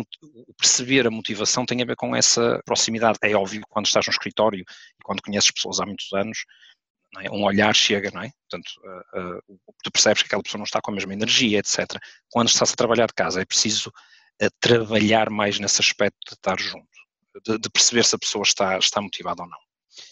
[0.57, 3.19] perceber a motivação tem a ver com essa proximidade.
[3.23, 6.45] É óbvio quando estás no escritório e quando conheces pessoas há muitos anos,
[7.21, 7.31] é?
[7.31, 8.31] um olhar chega, não é?
[8.51, 8.71] Portanto,
[9.17, 11.87] uh, tu percebes que aquela pessoa não está com a mesma energia, etc.
[12.31, 13.91] Quando estás a trabalhar de casa, é preciso
[14.61, 16.87] trabalhar mais nesse aspecto de estar junto,
[17.45, 19.68] de, de perceber se a pessoa está, está motivada ou não.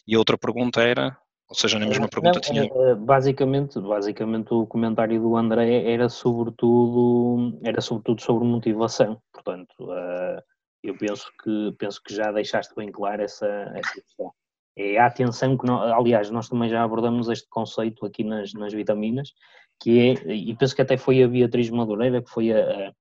[0.06, 1.16] E a outra pergunta era,
[1.48, 2.64] ou seja, na mesma pergunta não, tinha.
[2.64, 9.20] Eh, basicamente, basicamente o comentário do André era sobretudo, era sobretudo sobre motivação.
[9.32, 10.42] Portanto, uh,
[10.82, 14.32] eu penso que, penso que já deixaste bem claro essa, essa questão.
[14.76, 18.72] É a atenção que, nós, aliás, nós também já abordamos este conceito aqui nas, nas
[18.72, 19.32] vitaminas,
[19.80, 22.92] que é, e penso que até foi a Beatriz Madureira, que foi a,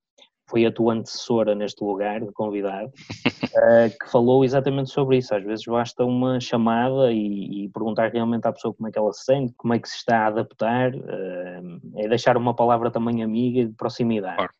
[0.48, 2.92] foi a tua antecessora neste lugar de convidado, uh,
[4.00, 5.34] que falou exatamente sobre isso.
[5.34, 9.12] Às vezes basta uma chamada e, e, perguntar realmente à pessoa como é que ela
[9.12, 13.24] se sente, como é que se está a adaptar, uh, é deixar uma palavra também
[13.24, 14.38] amiga e de proximidade.
[14.38, 14.54] Claro.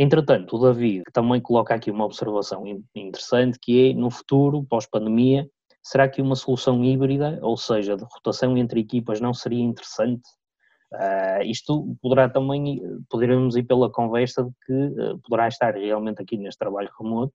[0.00, 5.50] Entretanto, o David também coloca aqui uma observação interessante que é, no futuro, pós-pandemia,
[5.82, 10.22] será que uma solução híbrida, ou seja, de rotação entre equipas, não seria interessante?
[10.92, 16.38] Uh, isto poderá também, poderemos ir pela conversa de que uh, poderá estar realmente aqui
[16.38, 17.34] neste trabalho remoto,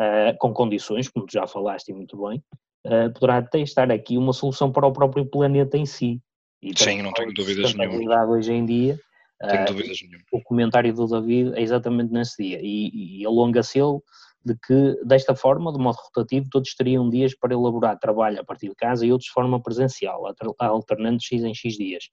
[0.00, 2.42] uh, com condições, como tu já falaste muito bem,
[3.14, 6.20] poderá até estar aqui uma solução para o próprio planeta em si.
[6.60, 8.26] E Sim, não tenho dúvidas nenhuma.
[8.26, 8.98] hoje em dia,
[9.48, 10.24] tenho dúvidas nenhuma.
[10.32, 14.00] o comentário do David é exatamente nesse dia, e, e alonga-se ele
[14.44, 18.68] de que, desta forma, de modo rotativo, todos teriam dias para elaborar trabalho a partir
[18.68, 20.24] de casa e outros de forma presencial,
[20.58, 22.10] alternando X em X dias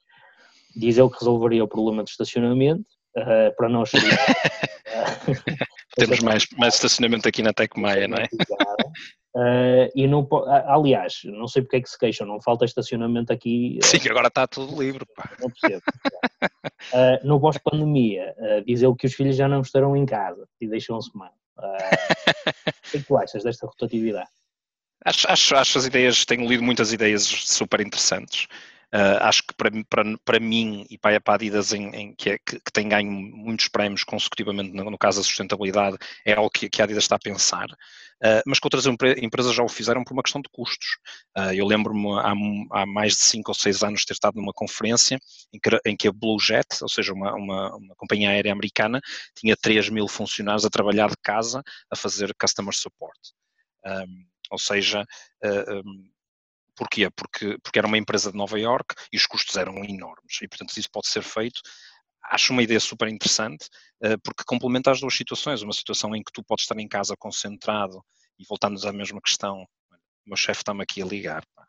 [0.76, 2.86] diz ele que resolveria o problema de estacionamento,
[3.18, 4.10] uh, para nós seria...
[5.96, 8.26] Temos mais, mais estacionamento aqui na Tec Maia, não é?
[9.36, 10.28] Uh, e não,
[10.68, 13.80] aliás, não sei porque é que se queixam, não falta estacionamento aqui.
[13.84, 15.06] Sim, agora está tudo livre.
[15.16, 15.30] Pá.
[15.40, 15.84] Não percebo.
[16.44, 20.68] uh, no pós-pandemia, uh, diz ele que os filhos já não estarão em casa e
[20.68, 21.34] deixam-se mal.
[21.58, 21.72] Uh,
[22.88, 24.30] o que é que tu achas desta rotatividade?
[25.06, 28.48] Acho, acho, acho as ideias, tenho lido muitas ideias super interessantes.
[28.94, 32.40] Uh, acho que para, para, para mim e para, a Adidas, em, em que, é,
[32.40, 36.68] que, que, tem ganho muitos prémios consecutivamente, no, no caso da sustentabilidade, é algo que,
[36.68, 40.14] que a Adidas está a pensar, uh, mas que outras empresas já o fizeram por
[40.14, 40.98] uma questão de custos.
[41.38, 45.20] Uh, eu lembro-me há, há, mais de 5 ou 6 anos ter estado numa conferência
[45.54, 49.00] em que, em que a Blue Jet, ou seja, uma, uma, uma companhia aérea americana,
[49.36, 53.20] tinha 3 mil funcionários a trabalhar de casa a fazer customer support.
[53.86, 55.06] Um, ou seja,
[55.86, 56.10] um,
[56.80, 57.10] Porquê?
[57.10, 60.42] Porque, porque era uma empresa de Nova York e os custos eram enormes.
[60.42, 61.60] E, portanto, isso pode ser feito.
[62.32, 63.68] Acho uma ideia super interessante,
[64.24, 65.62] porque complementa as duas situações.
[65.62, 68.02] Uma situação em que tu podes estar em casa concentrado
[68.40, 71.44] e voltando à mesma questão, o meu chefe está-me aqui a ligar.
[71.54, 71.68] Pá.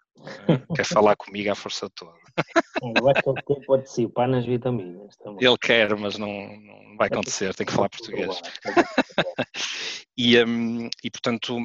[0.76, 2.16] Quer falar comigo à força toda.
[2.96, 5.44] Eu acho que ele quer participar nas vitaminas também.
[5.44, 8.40] Ele quer, mas não, não vai acontecer, tem que falar português.
[10.16, 11.58] e, um, e portanto,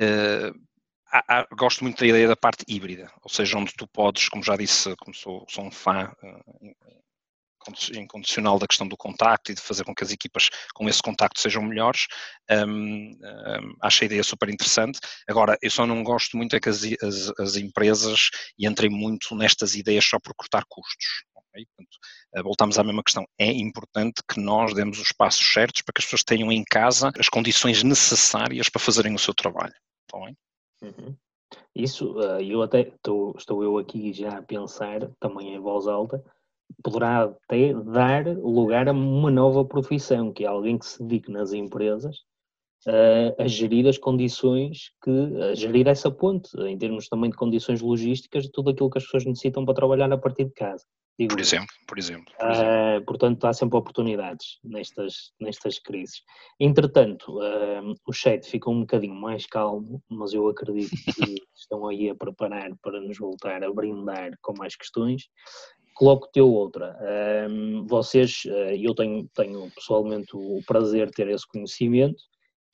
[0.00, 0.67] uh,
[1.10, 4.42] há, há, gosto muito da ideia da parte híbrida, ou seja, onde tu podes, como
[4.42, 6.74] já disse, como sou, sou um fã uh,
[7.94, 11.40] incondicional da questão do contacto e de fazer com que as equipas com esse contacto
[11.40, 12.06] sejam melhores,
[12.50, 14.98] um, um, acho a ideia super interessante.
[15.28, 19.74] Agora, eu só não gosto muito é que as, as, as empresas entrem muito nestas
[19.74, 21.24] ideias só por cortar custos.
[21.36, 21.66] Okay?
[21.66, 21.98] Portanto,
[22.36, 23.26] eh, voltamos à mesma questão.
[23.38, 27.10] É importante que nós demos os passos certos para que as pessoas tenham em casa
[27.18, 29.74] as condições necessárias para fazerem o seu trabalho.
[30.06, 30.36] Está bem?
[30.82, 31.16] Uhum.
[31.74, 36.22] Isso, eh, eu até estou, estou eu aqui já a pensar, também em voz alta,
[36.82, 41.52] poderá até dar lugar a uma nova profissão, que é alguém que se dedique nas
[41.52, 42.24] empresas
[42.86, 45.10] uh, a gerir as condições que,
[45.42, 49.04] a gerir essa ponte, em termos também de condições logísticas e tudo aquilo que as
[49.04, 50.84] pessoas necessitam para trabalhar a partir de casa.
[51.28, 52.32] por exemplo, por exemplo.
[52.38, 52.98] Por exemplo.
[52.98, 56.22] Uh, portanto, há sempre oportunidades nestas, nestas crises.
[56.60, 62.08] Entretanto, uh, o chat fica um bocadinho mais calmo, mas eu acredito que estão aí
[62.08, 65.28] a preparar para nos voltar a brindar com mais questões
[65.98, 66.96] coloco-te outra.
[67.50, 72.22] Um, vocês, uh, eu tenho, tenho pessoalmente o prazer de ter esse conhecimento,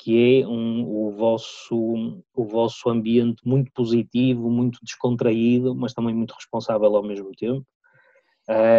[0.05, 6.35] que é um, o, vosso, o vosso ambiente muito positivo, muito descontraído, mas também muito
[6.35, 7.67] responsável ao mesmo tempo,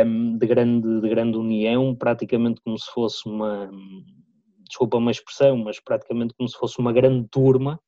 [0.05, 3.71] um, de, grande, de grande união, praticamente como se fosse uma,
[4.69, 7.79] desculpa uma expressão, mas praticamente como se fosse uma grande turma,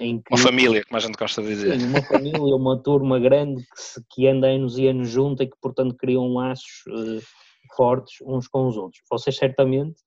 [0.00, 1.78] em que, uma família, como a gente gosta de dizer.
[1.78, 5.46] Sim, uma família, uma turma grande que, se, que anda anos e anos junto e
[5.46, 7.22] que, portanto, criam laços uh,
[7.76, 9.00] fortes uns com os outros.
[9.08, 10.00] Vocês, certamente,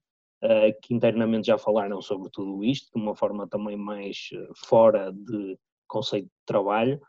[0.81, 5.57] que internamente já falaram sobre tudo isto, de uma forma também mais uh, fora de
[5.87, 6.99] conceito de trabalho.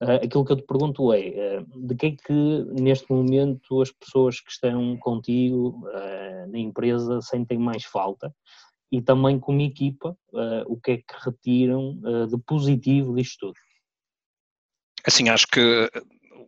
[0.00, 4.50] aquilo que eu te pergunto é: de que é que, neste momento, as pessoas que
[4.50, 5.82] estão contigo
[6.48, 8.32] na empresa sentem mais falta?
[8.90, 10.16] e também como equipa,
[10.66, 11.98] o que é que retiram
[12.28, 13.58] de positivo disto tudo?
[15.04, 15.90] Assim, acho que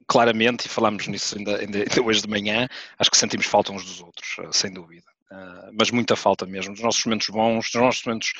[0.07, 4.00] claramente, e falámos nisso ainda, ainda, hoje de manhã, acho que sentimos falta uns dos
[4.00, 5.07] outros, sem dúvida.
[5.72, 8.32] Mas muita falta mesmo, dos nossos momentos bons, dos nossos momentos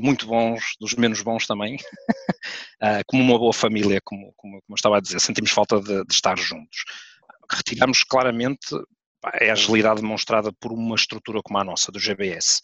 [0.00, 1.76] muito bons, dos menos bons também,
[3.06, 6.12] como uma boa família, como, como, como, eu estava a dizer, sentimos falta de, de
[6.12, 6.84] estar juntos.
[7.50, 8.66] Retiramos claramente
[9.34, 12.60] é a agilidade demonstrada por uma estrutura como a nossa, do GBS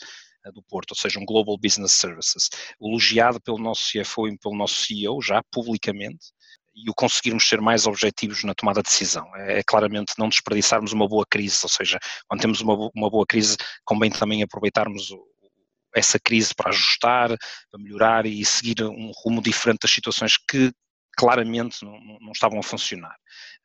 [0.52, 2.48] do Porto, ou seja, um Global Business Services,
[2.80, 6.32] elogiado pelo nosso CFO e pelo nosso CEO já publicamente,
[6.76, 9.26] e o conseguirmos ser mais objetivos na tomada de decisão.
[9.36, 13.24] É, é, claramente não desperdiçarmos uma boa crise, ou seja, quando temos uma, uma boa
[13.26, 15.24] crise, convém também aproveitarmos o,
[15.94, 20.70] essa crise para ajustar, para melhorar e seguir um rumo diferente das situações que
[21.16, 23.16] claramente não, não estavam a funcionar.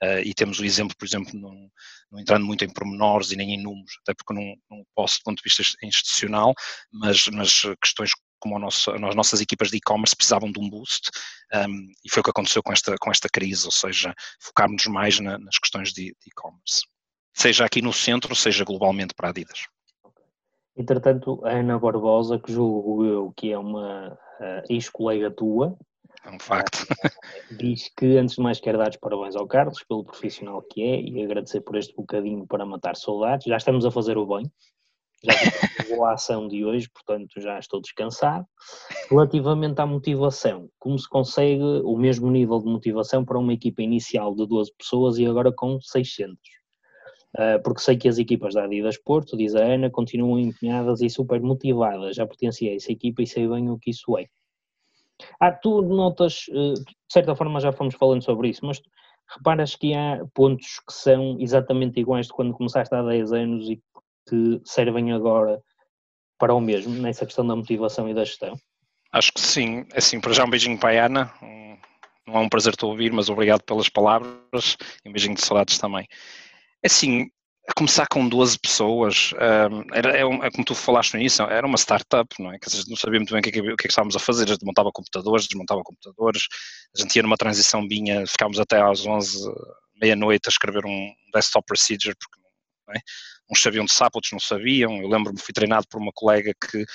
[0.01, 1.69] Uh, e temos o exemplo, por exemplo, não,
[2.09, 5.23] não, entrando muito em pormenores e nem em números, até porque não, não posso do
[5.25, 6.53] ponto de vista institucional,
[6.91, 11.09] mas, mas questões como nosso, as nossas equipas de e-commerce precisavam de um boost
[11.53, 15.19] um, e foi o que aconteceu com esta, com esta crise, ou seja, focarmos mais
[15.19, 16.81] na, nas questões de e-commerce,
[17.33, 19.61] seja aqui no centro, seja globalmente para a Adidas.
[20.75, 25.77] Entretanto, a Ana Barbosa, que julgo eu que é uma uh, ex-colega tua,
[26.23, 26.85] é um facto.
[27.57, 31.01] Diz que, antes de mais, quer dar os parabéns ao Carlos pelo profissional que é
[31.01, 33.47] e agradecer por este bocadinho para matar saudades.
[33.47, 34.43] Já estamos a fazer o bem.
[35.23, 35.33] Já
[35.83, 38.45] tivemos a ação de hoje, portanto já estou descansado.
[39.09, 44.35] Relativamente à motivação, como se consegue o mesmo nível de motivação para uma equipa inicial
[44.35, 46.37] de 12 pessoas e agora com 600?
[47.37, 51.09] Ah, porque sei que as equipas da Adidas Porto, diz a Ana, continuam empenhadas e
[51.09, 52.15] super motivadas.
[52.15, 54.25] Já pertencia a essa equipa e sei bem o que isso é.
[55.39, 58.81] Ah, tu notas, eh, de certa forma já fomos falando sobre isso, mas
[59.37, 63.81] reparas que há pontos que são exatamente iguais de quando começaste há 10 anos e
[64.31, 65.61] que servem agora
[66.39, 68.57] para o mesmo, nessa questão da motivação e da gestão?
[69.11, 69.85] Acho que sim.
[69.93, 71.33] É assim, para já um beijinho para a Ana.
[72.25, 75.77] Não é um prazer te ouvir, mas obrigado pelas palavras e um beijinho de saudades
[75.77, 76.07] também.
[76.81, 77.29] É assim,
[77.67, 79.33] a começar com 12 pessoas,
[79.93, 82.57] era, é, como tu falaste no início, era uma startup, não é?
[82.57, 84.91] Que não sabia muito bem o que, o que estávamos a fazer, a gente montava
[84.93, 86.43] computadores, desmontava computadores,
[86.95, 89.51] a gente ia numa transição vinha, ficámos até às 11,
[90.01, 92.41] meia-noite a escrever um desktop procedure, porque
[92.95, 92.99] é?
[93.51, 96.85] Uns sabiam de SAP, outros não sabiam, eu lembro-me, fui treinado por uma colega que,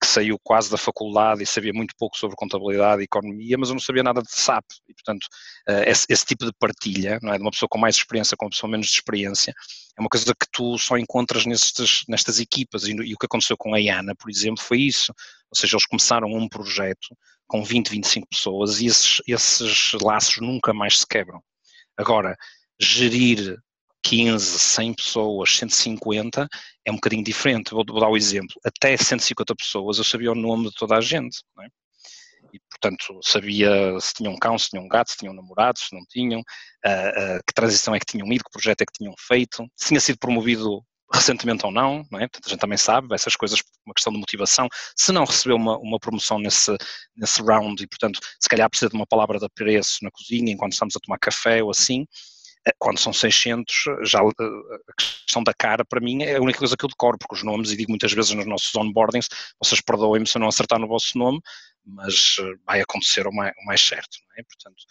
[0.00, 3.74] que saiu quase da faculdade e sabia muito pouco sobre contabilidade e economia, mas eu
[3.74, 4.64] não sabia nada de SAP.
[4.88, 5.26] E, portanto,
[5.68, 7.36] eh, esse, esse, tipo de partilha, não é?
[7.36, 9.52] de uma pessoa com mais experiência com uma pessoa menos de experiência,
[9.96, 12.84] é uma coisa que tu só encontras nestes, nestas equipas.
[12.84, 15.12] E, e o que aconteceu com a IANA, por exemplo, foi isso.
[15.50, 20.72] Ou seja, eles começaram um projeto com 20, 25 pessoas e esses, esses laços nunca
[20.72, 21.42] mais se quebram.
[21.96, 22.36] Agora,
[22.78, 23.58] gerir
[24.08, 26.48] 15, 100 pessoas, 150,
[26.82, 27.72] é um bocadinho diferente.
[27.72, 28.56] Vou, vou dar o um exemplo.
[28.64, 31.42] Até 150 pessoas eu sabia o nome de toda a gente.
[31.60, 31.66] É?
[32.54, 33.68] E, portanto, sabia
[34.00, 37.36] se tinham um cão, se tinham um gato, se tinham namorado, se não tinham, uh,
[37.36, 40.00] uh, que transição é que tinham ido, que projeto é que tinham feito, se tinha
[40.00, 42.28] sido promovido recentemente ou não, não é?
[42.28, 44.68] Portanto, a gente também sabe, essas coisas, uma questão de motivação.
[44.96, 46.74] Se não recebeu uma, uma promoção nesse,
[47.14, 50.72] nesse round e, portanto, se calhar precisa de uma palavra de apreço na cozinha enquanto
[50.72, 52.06] estamos a tomar café ou assim,
[52.78, 54.22] quando são 600, já eh,
[54.88, 57.42] a questão da cara, para mim, é a única coisa que eu decoro, porque os
[57.42, 59.28] nomes, e digo muitas vezes nos nossos onboardings,
[59.58, 61.40] vocês perdoem-me se eu não acertar no vosso nome,
[61.84, 64.42] mas eh, vai acontecer o mais, o mais certo, é?
[64.42, 64.82] Portanto,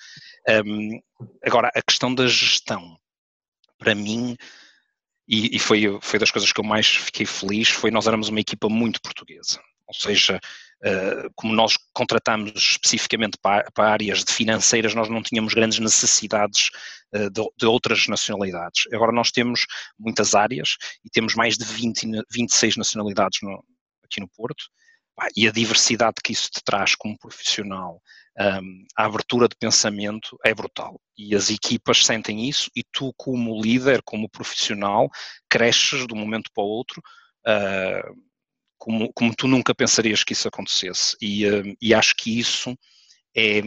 [0.65, 1.01] um, ehm,
[1.45, 2.97] agora, a questão da gestão,
[3.77, 4.35] para mim,
[5.27, 8.39] e, e, foi, foi das coisas que eu mais fiquei feliz, foi nós éramos uma
[8.39, 10.39] equipa muito portuguesa, ou seja,
[10.83, 16.69] uh, como nós contratamos especificamente para, áreas de financeiras, nós não tínhamos grandes necessidades
[17.15, 18.83] uh, de, outras nacionalidades.
[18.93, 19.65] Agora nós temos
[19.97, 23.63] muitas áreas e temos mais de 20, 26 nacionalidades no,
[24.03, 24.65] aqui no Porto,
[25.35, 28.01] e a diversidade que isso te traz como profissional,
[28.39, 31.01] um, a abertura de pensamento é brutal.
[31.17, 35.09] E as equipas sentem isso e tu, como líder, como profissional,
[35.49, 37.01] cresces de um momento para o outro.
[38.77, 41.15] Como, como, tu nunca pensarias que isso acontecesse.
[41.21, 42.77] E, uh, e acho que isso
[43.35, 43.61] é,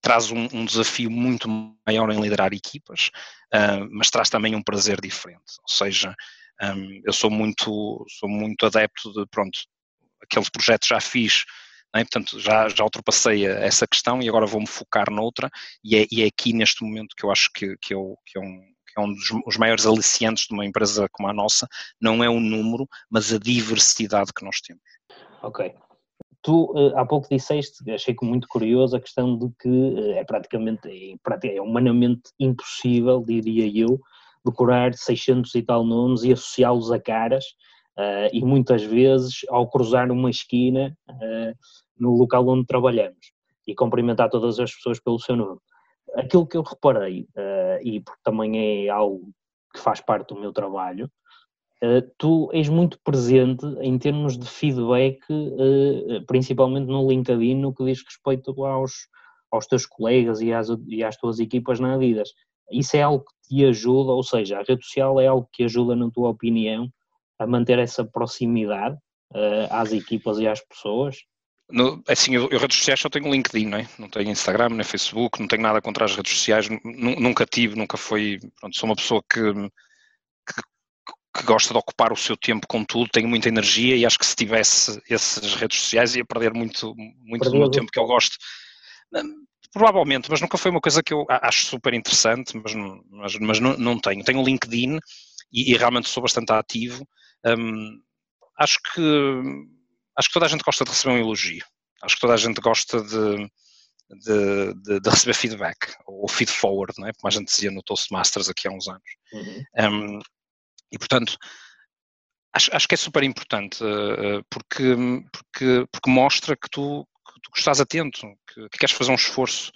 [0.00, 1.48] traz um, um, desafio muito
[1.86, 3.10] maior em liderar equipas,
[3.54, 5.58] uh, mas traz também um prazer diferente.
[5.62, 6.14] Ou seja,
[6.62, 9.58] um, eu sou muito, sou muito adepto de, pronto,
[10.22, 11.44] aquele projeto já fiz,
[11.94, 12.00] é?
[12.00, 15.50] portanto já, já ultrapassei essa questão e agora vou-me focar noutra
[15.82, 18.40] e é, e é aqui neste momento que eu acho que, que, eu, que é
[18.40, 18.67] um,
[18.98, 21.68] é um dos os maiores aliciantes de uma empresa como a nossa,
[22.00, 24.82] não é o número, mas a diversidade que nós temos.
[25.42, 25.74] Ok.
[26.42, 30.88] Tu eh, há pouco disseste, achei muito curioso a questão de que eh, é praticamente,
[31.44, 34.00] é humanamente impossível, diria eu,
[34.44, 37.44] decorar 600 e tal nomes e associá-los a caras
[37.98, 41.52] Uh, e muitas vezes, ao cruzar uma esquina uh,
[41.98, 43.32] no local onde trabalhamos
[43.66, 45.58] e cumprimentar todas as pessoas pelo seu nome.
[46.14, 49.30] Aquilo que eu reparei, uh, e porque também é algo
[49.74, 51.10] que faz parte do meu trabalho,
[52.16, 55.20] tu és muito presente em termos de feedback,
[56.26, 58.92] principalmente no LinkedIn, no que diz respeito aos,
[59.50, 62.30] aos teus colegas e às, e às tuas equipas na Adidas.
[62.70, 65.94] Isso é algo que te ajuda, ou seja, a rede social é algo que ajuda,
[65.94, 66.88] na tua opinião,
[67.38, 68.96] a manter essa proximidade
[69.32, 71.18] uh, às equipas e às pessoas?
[71.70, 73.88] No, assim, eu, eu, redes sociais só tenho LinkedIn, não, é?
[73.98, 77.98] não tenho Instagram, nem Facebook, não tenho nada contra as redes sociais, nunca tive, nunca
[77.98, 80.62] foi, pronto, sou uma pessoa que, que,
[81.36, 84.24] que, gosta de ocupar o seu tempo com tudo, tenho muita energia e acho que
[84.24, 88.38] se tivesse essas redes sociais ia perder muito, muito do meu tempo que eu gosto.
[89.14, 92.74] Hum, provavelmente, mas nunca foi uma coisa que eu acho super interessante, mas,
[93.10, 94.24] mas, mas não, não tenho.
[94.24, 94.98] Tenho LinkedIn
[95.52, 97.06] e, e realmente sou bastante ativo,
[97.44, 98.00] um,
[98.58, 99.77] acho que
[100.18, 101.64] acho que toda a gente gosta de receber um elogio.
[102.02, 103.50] Acho que toda a gente gosta de,
[104.10, 107.12] de, de, de receber feedback, ou feed forward, não é?
[107.12, 109.02] como a gente dizia no Toastmasters aqui há uns anos.
[109.32, 109.64] Uhum.
[109.78, 110.18] Um,
[110.90, 111.36] e portanto,
[112.52, 114.96] acho, acho que é super importante, uh, porque,
[115.32, 119.70] porque, porque mostra que tu, que tu estás atento, que, que queres fazer um esforço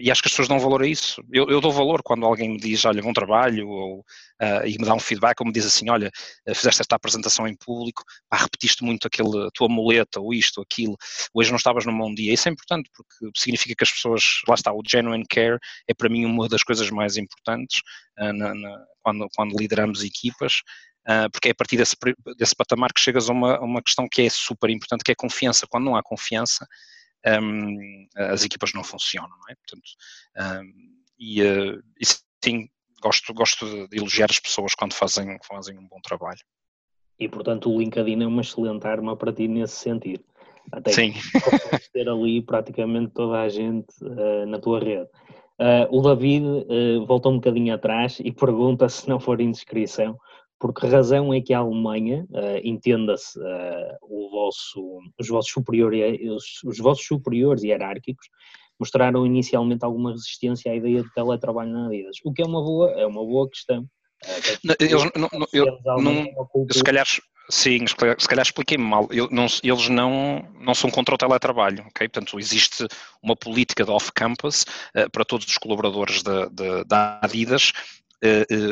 [0.00, 1.22] e acho que as pessoas dão valor a isso.
[1.32, 4.84] Eu, eu, dou valor quando alguém me diz, olha, bom trabalho, ou, uh, e me
[4.84, 6.10] dá um feedback, ou me diz assim, olha,
[6.46, 10.62] eh, fizeste esta apresentação em público, repetiste muito aquele, a tua muleta, ou isto, ou
[10.64, 10.96] aquilo,
[11.32, 12.34] hoje não estavas num bom dia.
[12.34, 15.58] Isso é importante, porque significa que as pessoas, lá está, o genuine care
[15.88, 17.80] é para mim uma das coisas mais importantes
[18.18, 20.62] uh, na, na, quando, quando lideramos equipas,
[21.02, 21.96] Uh, porque é a partir desse,
[22.38, 25.16] desse patamar que chegas a uma, a uma questão que é super importante, que é
[25.16, 25.66] confiança.
[25.68, 26.64] Quando não há confiança,
[27.26, 29.54] um, as equipas não funcionam, não é?
[29.54, 29.90] Portanto,
[30.64, 30.72] um,
[31.18, 32.04] e, uh, e,
[32.44, 32.68] sim,
[33.00, 36.40] gosto, gosto de elogiar as pessoas quando fazem, fazem um bom trabalho.
[37.18, 40.24] E portanto o LinkedIn é uma excelente arma para ti nesse sentido.
[40.70, 41.12] Até Sim.
[41.92, 45.08] ter ali praticamente toda a gente uh, na tua rede.
[45.58, 50.18] Uh, o David uh, volta um bocadinho atrás e pergunta se não for indiscrição,
[50.62, 56.62] por que razão é que a Alemanha, uh, entenda-se uh, vosso, os, vossos superiores, os,
[56.64, 58.28] os, vossos superiores hierárquicos,
[58.78, 62.92] mostraram inicialmente alguma resistência à ideia de teletrabalho na Adidas, o que é uma boa,
[62.92, 63.84] é uma boa questão.
[64.78, 65.66] Eles, não, não, eu,
[66.00, 66.26] não,
[66.70, 67.06] se calhar
[67.50, 69.08] Sim, se calhar expliquei-me mal.
[69.30, 72.08] Não, eles não, não são contra o teletrabalho, ok?
[72.08, 72.86] Portanto, existe
[73.20, 74.62] uma política de off-campus
[74.96, 77.72] uh, para todos os colaboradores da Adidas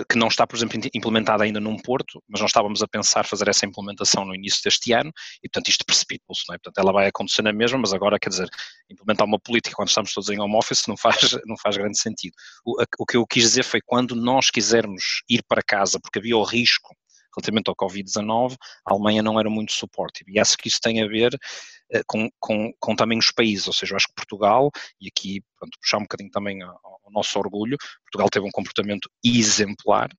[0.09, 3.49] que não está, por exemplo, implementada ainda num Porto, mas nós estávamos a pensar fazer
[3.49, 6.59] essa implementação no início deste ano e, portanto, isto precipitou-se, não é?
[6.59, 8.49] Portanto, ela vai acontecer na mesma, mas agora, quer dizer,
[8.89, 12.33] implementar uma política quando estamos todos em home office não faz, não faz grande sentido.
[12.65, 16.37] O, o que eu quis dizer foi quando nós quisermos ir para casa, porque havia
[16.37, 16.95] o risco
[17.37, 18.57] relativamente ao Covid-19,
[18.87, 20.25] a Alemanha não era muito suporte.
[20.29, 23.73] E acho que isso tem a ver uh, com, com, com, também os países, ou
[23.73, 24.71] seja, eu acho que Portugal,
[25.01, 29.09] e aqui pronto, puxar um bocadinho também ao, ao nosso orgulho, Portugal teve um comportamento
[29.25, 30.11] exemplar,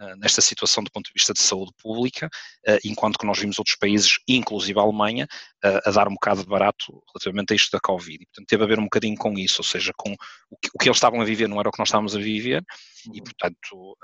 [0.00, 2.26] uh, nesta situação do ponto de vista de saúde pública,
[2.68, 5.26] uh, enquanto que nós vimos outros países, inclusive a Alemanha,
[5.62, 8.22] a dar um bocado de barato relativamente a isto da Covid.
[8.22, 10.78] E, portanto, teve a ver um bocadinho com isso, ou seja, com o que, o
[10.78, 12.64] que, eles estavam a viver não era o que nós estávamos a viver,
[13.06, 13.24] e, uhum.
[13.24, 13.96] portanto,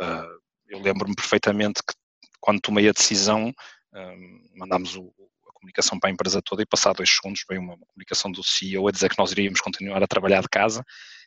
[0.69, 1.95] eu lembro-me perfeitamente que
[2.41, 3.53] quando tomei a decisão,
[3.95, 5.13] um, mandámos o,
[5.49, 8.43] a comunicação para a empresa toda e passado dois segundos veio uma, uma, comunicação do
[8.43, 10.85] CEO a dizer que nós iríamos continuar a trabalhar de casa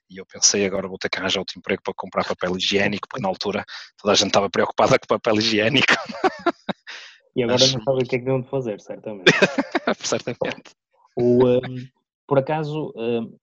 [0.09, 3.21] e eu pensei agora vou ter que arranjar outro emprego para comprar papel higiênico porque
[3.21, 3.63] na altura
[3.97, 5.93] toda a gente estava preocupada com papel higiênico.
[7.35, 7.73] E agora Mas...
[7.73, 9.31] não sabem o que é que deviam de fazer, certamente.
[10.03, 10.71] certamente.
[11.15, 11.87] O, um,
[12.27, 13.37] por acaso, um,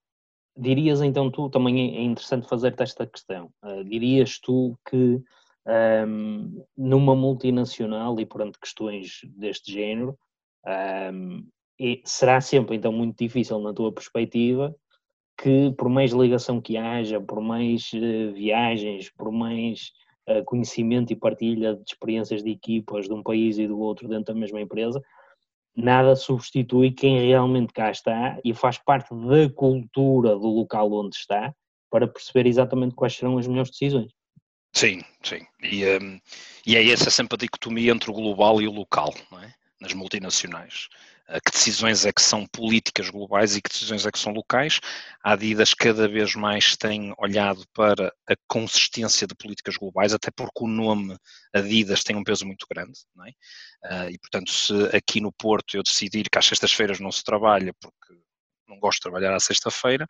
[0.57, 5.23] dirias então tu, também é interessante fazer-te esta questão, uh, dirias tu que
[5.69, 10.19] um, numa multinacional e perante questões deste género,
[11.13, 11.47] um,
[12.05, 14.75] será sempre então muito difícil na tua perspectiva
[15.41, 19.93] que por mais ligação que haja, por mais uh, viagens, por mais
[20.29, 24.35] uh, conhecimento e partilha de experiências de equipas de um país e do outro dentro
[24.35, 25.01] da mesma empresa,
[25.77, 31.55] nada substitui quem realmente cá está e faz parte da cultura do local onde está
[31.89, 34.18] para perceber exatamente quais serão as melhores decisões.
[34.73, 35.47] Sim, sim.
[35.63, 36.21] E, um,
[36.67, 39.55] e é essa sempre a dicotomia entre o global e o local, não é?
[39.81, 40.89] nas multinacionais.
[41.29, 44.81] Uh, que decisões é que são políticas globais e que decisões é que são locais?
[45.23, 50.65] A Adidas cada vez mais tem olhado para a consistência de políticas globais, até porque
[50.65, 51.17] o nome
[51.53, 53.31] Adidas tem um peso muito grande, não é?
[53.85, 57.75] Uh, e portanto, se aqui no Porto eu decidir que às sextas-feiras não se trabalha
[57.81, 58.15] porque
[58.67, 60.07] não gosto de trabalhar à sexta-feira,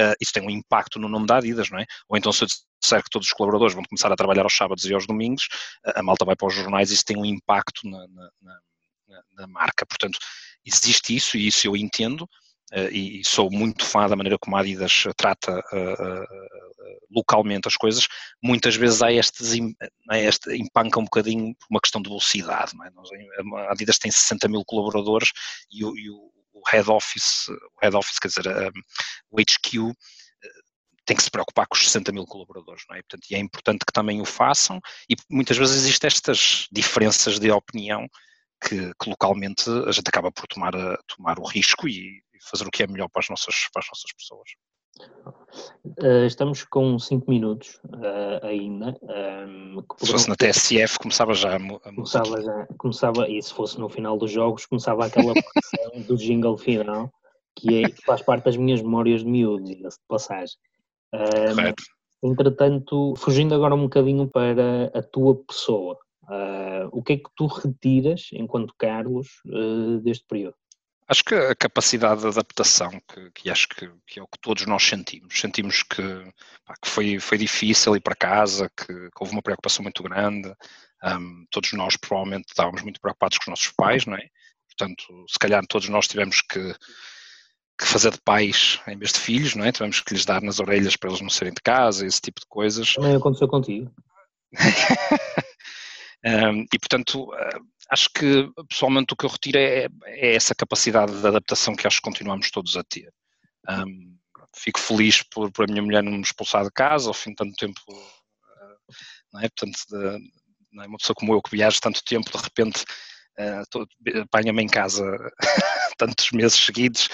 [0.00, 1.86] uh, isso tem um impacto no nome da Adidas, não é?
[2.08, 2.48] Ou então se eu
[2.80, 5.48] disser que todos os colaboradores vão começar a trabalhar aos sábados e aos domingos,
[5.84, 9.46] a malta vai para os jornais e isso tem um impacto na, na, na, na
[9.46, 9.86] marca.
[9.86, 10.18] Portanto,
[10.64, 12.28] existe isso e isso eu entendo.
[12.72, 16.26] Uh, e sou muito fã da maneira como a Adidas trata uh,
[17.14, 18.08] localmente as coisas,
[18.42, 19.42] muitas vezes há este,
[20.12, 22.72] este empanca um bocadinho por uma questão de velocidade.
[22.84, 23.58] É?
[23.60, 25.30] a Adidas tem 60 mil colaboradores
[25.70, 26.30] e o, e o
[26.70, 28.46] head office, o head office, quer dizer,
[29.30, 29.90] o HQ,
[30.44, 30.48] eh,
[31.04, 33.02] tem que se preocupar com os 60 mil colaboradores, não é?
[33.02, 37.50] Portanto, e é importante que também o façam e muitas vezes existem estas diferenças de
[37.50, 38.08] opinião
[38.62, 40.72] que, que localmente a gente acaba por tomar,
[41.08, 44.12] tomar o risco e, fazer o que é melhor para as nossas, para as nossas
[44.12, 44.50] pessoas.
[45.84, 48.96] Uh, estamos com 5 minutos uh, ainda.
[49.02, 53.52] Um, ehm, se fosse na TSF, começava já a, a começava, já, começava, e se
[53.52, 57.12] fosse no final dos jogos, começava aquela pressão do jingle final,
[57.54, 60.56] que, é, faz parte das minhas memórias de miúdo, diga-se de passagem.
[61.12, 61.74] Um, ehm,
[62.22, 67.46] entretanto, fugindo agora um bocadinho para a tua pessoa, uh, o que é que tu
[67.46, 69.28] retiras, enquanto Carlos,
[70.02, 70.54] deste período?
[71.08, 74.66] Acho que a capacidade de adaptação, que, que acho que, que, é o que todos
[74.66, 75.38] nós sentimos.
[75.38, 76.02] Sentimos que,
[76.64, 80.54] pá, que foi, foi difícil ir para casa, que, houve uma preocupação muito grande.
[81.04, 84.28] Um, todos nós provavelmente estávamos muito preocupados com os nossos pais, não é?
[84.68, 86.74] Portanto, se calhar todos nós tivemos que,
[87.84, 89.72] fazer de pais em vez de filhos, não é?
[89.72, 92.46] Tivemos que lhes dar nas orelhas para eles não saírem de casa, esse tipo de
[92.46, 92.94] coisas.
[92.94, 93.92] Também aconteceu contigo.
[96.24, 97.30] e portanto,
[97.90, 101.96] acho que pessoalmente o que eu retiro é, é, essa capacidade de adaptação que acho
[101.96, 103.12] que continuamos todos a ter.
[103.68, 104.16] Um,
[104.56, 107.36] fico feliz por, por, a minha mulher não me expulsar de casa ao fim de
[107.36, 108.94] tanto tempo, uh,
[109.32, 109.48] não é?
[109.48, 110.30] Portanto, de,
[110.72, 110.86] não é?
[110.86, 112.82] uma pessoa como eu que viaja tanto tempo, de repente
[113.38, 115.04] uh, apanha-me em casa
[115.98, 117.08] tantos meses seguidos,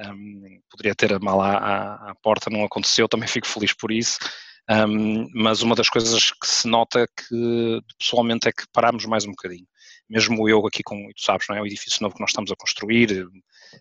[0.00, 4.18] um, poderia ter a mala à, à, porta, não aconteceu, também fico feliz por isso.
[4.70, 9.30] Um, mas uma das coisas que se nota que pessoalmente é que paramos mais um
[9.30, 9.66] bocadinho
[10.08, 11.62] mesmo eu aqui com, tu sabes, não é?
[11.62, 13.30] o edifício novo que nós estamos a construir, uh,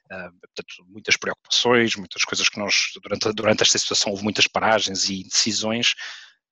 [0.10, 5.24] portanto, muitas preocupações, muitas coisas que nós, durante, durante esta situação houve muitas paragens e
[5.24, 5.94] decisões,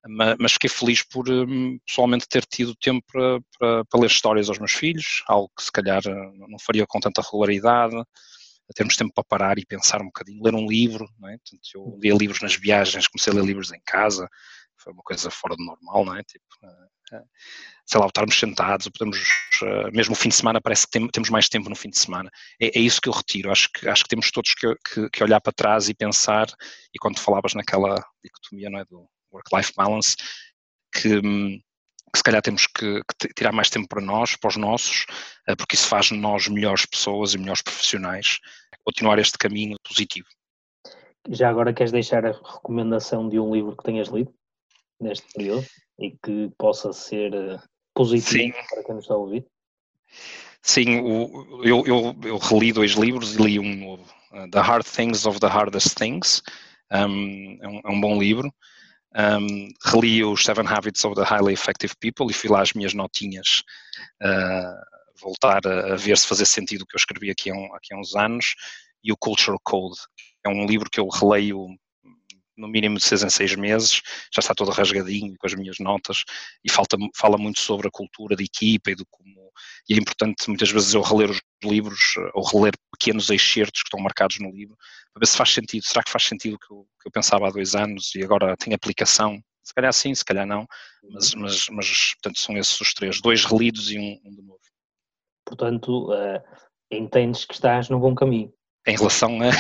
[0.08, 4.50] mas, mas fiquei feliz por um, pessoalmente ter tido tempo para, para, para, ler histórias
[4.50, 6.02] aos meus filhos, algo que se calhar
[6.48, 7.96] não faria com tanta regularidade,
[8.74, 11.38] termos tempo para parar e pensar um bocadinho, ler um livro, não é?
[11.38, 14.30] Portanto, eu lia livros nas viagens, comecei a ler livros em casa,
[14.78, 16.24] foi uma coisa fora do normal, não é?
[16.24, 16.46] Tipo,
[17.86, 19.20] sei lá, estarmos sentados, podemos,
[19.94, 22.30] mesmo o fim de semana, parece que temos mais tempo no fim de semana.
[22.60, 23.52] É, é isso que eu retiro.
[23.52, 26.48] Acho que, acho que temos todos que, que, que, olhar para trás e pensar,
[26.94, 30.16] e quando falavas naquela dicotomia não é, do work-life balance,
[30.94, 31.22] que,
[32.12, 35.06] que, se calhar temos que, que, tirar mais tempo para nós, para os nossos,
[35.58, 38.40] porque isso faz de nós melhores pessoas e melhores profissionais,
[38.84, 40.28] continuar este caminho positivo.
[41.30, 44.34] Já agora queres deixar a recomendação de um livro que tenhas lido
[45.00, 45.66] neste período
[46.00, 47.60] e que possa ser eh,
[47.94, 48.66] positivo Sim.
[48.70, 49.46] para quem nos está a ouvir?
[50.62, 54.86] Sim, o, eu, eu, eu, reli dois livros e li um novo, uh, The Hard
[54.86, 56.42] Things of the Hardest Things,
[56.92, 58.54] um, é, um, é, um, bom livro.
[59.14, 62.94] Um, reli os Seven Habits of the Highly Effective People e fui lá as minhas
[62.94, 63.62] notinhas
[64.24, 67.76] uh, voltar a, a, ver se fazia sentido o que eu escrevi aqui há, um,
[67.76, 68.56] aqui há uns anos
[69.04, 70.00] e o Cultural Code,
[70.46, 71.68] é um livro que eu releio
[72.58, 74.02] no mínimo de seis em seis meses,
[74.34, 76.24] já está todo rasgadinho com as minhas notas
[76.64, 79.41] e falta, fala muito sobre a cultura de equipa e do como
[79.90, 82.00] e é importante muitas vezes eu reler os livros
[82.34, 84.76] ou reler pequenos excertos que estão marcados no livro
[85.14, 87.48] para ver se faz sentido, será que faz sentido o que eu, que eu pensava
[87.48, 90.66] há dois anos e agora tem aplicação, se calhar sim, se calhar não,
[91.10, 94.60] mas, mas, mas portanto são esses os três, dois relidos e um, um de novo.
[95.46, 96.42] Portanto, uh,
[96.90, 98.54] entendes que estás no bom caminho.
[98.88, 99.52] Em relação a.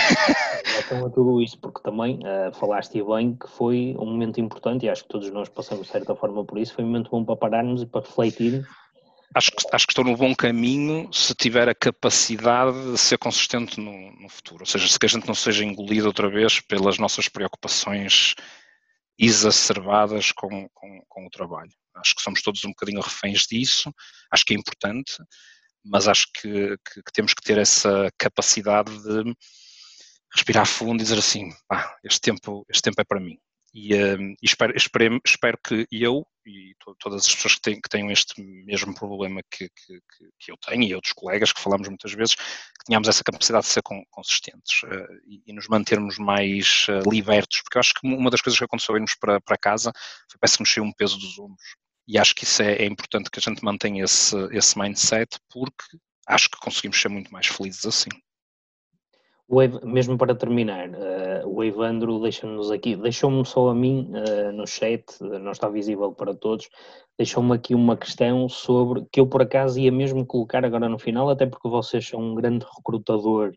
[0.72, 4.89] relação a tudo isso, porque também uh, falaste bem que foi um momento importante e
[4.89, 6.74] acho que todos nós passamos de certa forma por isso.
[6.74, 8.68] Foi um momento bom para pararmos e para refletir.
[9.34, 13.79] Acho que, acho que estou no bom caminho se tiver a capacidade de ser consistente
[13.79, 14.63] no, no futuro.
[14.63, 18.36] Ou seja, se que a gente não seja engolido outra vez pelas nossas preocupações
[19.17, 21.71] exacerbadas com, com, com o trabalho.
[21.95, 23.93] Acho que somos todos um bocadinho reféns disso.
[24.32, 25.13] Acho que é importante
[25.84, 29.36] mas acho que, que, que, temos que ter essa capacidade de
[30.34, 31.49] respirar fundo e dizer assim,
[32.03, 33.38] este tempo, este tempo é para mim.
[33.74, 37.89] E, um, e espero, espero, que eu e to, todas as pessoas que, têm, que
[37.89, 39.99] tenham este mesmo problema que, que,
[40.39, 43.72] que, eu tenho e outros colegas que falamos muitas vezes, que tenhamos essa capacidade de
[43.72, 48.30] ser consistentes uh, e, e, nos mantermos mais uh, libertos, porque eu acho que uma
[48.30, 49.93] das coisas que aconteceu irmos para, para casa
[50.30, 51.63] foi parece que saiu um peso dos ombros
[52.07, 55.97] e acho que isso é, é, importante que a gente mantenha esse, esse mindset, porque
[56.28, 58.09] acho que conseguimos ser muito mais felizes assim.
[59.52, 64.66] O, mesmo para terminar, uh, o Evandro deixa-nos aqui, deixou-me só a mim uh, no
[64.66, 66.70] chat, uh, não está visível para todos,
[67.18, 71.30] deixou-me aqui uma questão sobre que eu por acaso ia mesmo colocar agora no final,
[71.30, 73.52] até porque vocês são um grande recrutador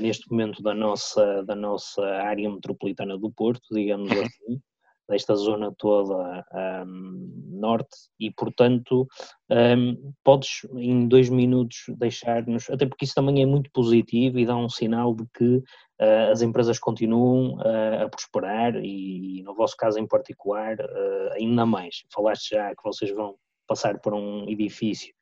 [0.00, 4.62] neste momento da nossa, da nossa área metropolitana do Porto, digamos assim
[5.08, 6.44] desta zona toda
[6.86, 9.06] um, norte e, portanto,
[9.50, 14.56] um, podes em dois minutos deixar-nos, até porque isso também é muito positivo e dá
[14.56, 19.98] um sinal de que uh, as empresas continuam uh, a prosperar e, no vosso caso
[19.98, 22.04] em particular, uh, ainda mais.
[22.12, 23.36] Falaste já que vocês vão
[23.66, 25.12] passar por um edifício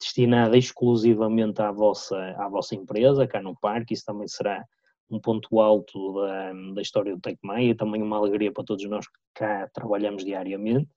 [0.00, 4.64] destinado exclusivamente à vossa, à vossa empresa, cá no parque, isso também será
[5.10, 9.06] um ponto alto da, da história do TecMaia e também uma alegria para todos nós
[9.06, 10.88] que cá trabalhamos diariamente.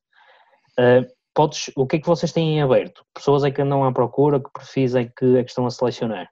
[0.80, 3.05] Uh, podes, o que é que vocês têm em aberto?
[3.14, 6.30] Pessoas é que andam à procura, que perfis é que, é que estão a selecionar?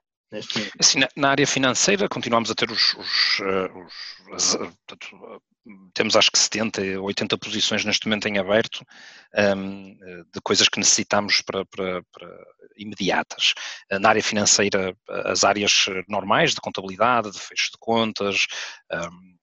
[0.80, 3.70] Assim, na, na, área financeira continuamos a ter os, os, eh,
[4.34, 5.42] os, portanto,
[5.94, 8.84] temos acho que 70, 80 posições neste momento em aberto
[9.56, 9.94] um,
[10.32, 12.44] de coisas que necessitamos para, para, para,
[12.76, 13.54] imediatas.
[14.00, 18.46] Na área financeira, as áreas normais de contabilidade, de fecho de contas,
[18.92, 19.36] um,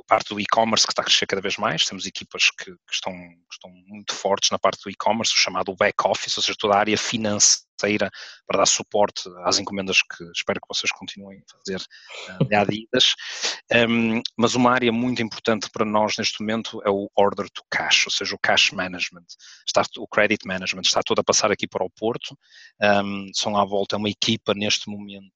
[0.00, 2.92] a parte do e-commerce que está a crescer cada vez mais, temos equipas que, que,
[2.92, 6.74] estão, que estão, muito fortes na parte do e-commerce, o chamado back-office, ou seja, toda
[6.74, 11.80] a área financeira para dar suporte às encomendas que espero que vocês continuem a fazer
[12.46, 13.14] de Adidas.
[13.88, 18.06] Um, mas uma área muito importante para nós neste momento é o order to cash,
[18.06, 19.26] ou seja, o cash management,
[19.66, 22.36] está, o credit management, está todo a passar aqui para o Porto,
[23.04, 25.28] um, são à volta uma equipa neste momento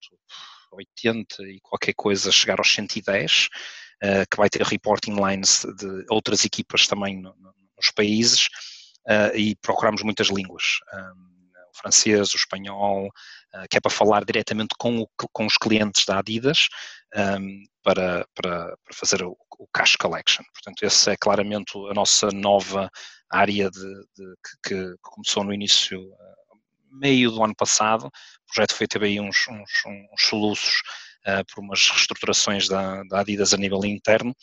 [0.73, 3.49] 80 e qualquer coisa chegar aos 110,
[4.03, 8.47] uh, que vai ter reporting lines de outras equipas também no, no, nos países
[9.09, 10.79] uh, e procuramos muitas línguas.
[10.95, 11.42] Um,
[11.75, 16.05] o francês, o espanhol, uh, que é para falar diretamente com, o, com os clientes
[16.05, 16.69] da Adidas
[17.17, 20.45] um, para, para, para, fazer o, o, cash collection.
[20.53, 22.91] Portanto, essa é claramente a nossa nova
[23.31, 23.81] área de,
[24.17, 26.01] de que, que, começou no início,
[26.91, 28.07] meio do ano passado.
[28.07, 30.83] O projeto foi ter aí uns, uns, uns soluços
[31.27, 34.35] uh, por umas reestruturações da, da Adidas a nível interno,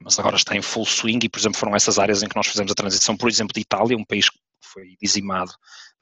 [0.00, 2.46] mas agora está em full swing e, por exemplo, foram essas áreas em que nós
[2.46, 4.28] fizemos a transição, por exemplo, de Itália, um país
[4.62, 5.52] foi dizimado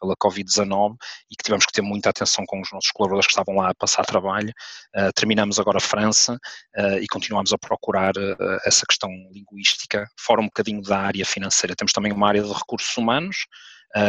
[0.00, 0.96] pela Covid-19
[1.30, 3.74] e que tivemos que ter muita atenção com os nossos colaboradores que estavam lá a
[3.74, 4.52] passar trabalho.
[4.96, 6.34] Uh, terminamos agora a França
[6.76, 11.76] uh, e continuamos a procurar uh, essa questão linguística, fora um bocadinho da área financeira.
[11.76, 13.46] Temos também uma área de recursos humanos,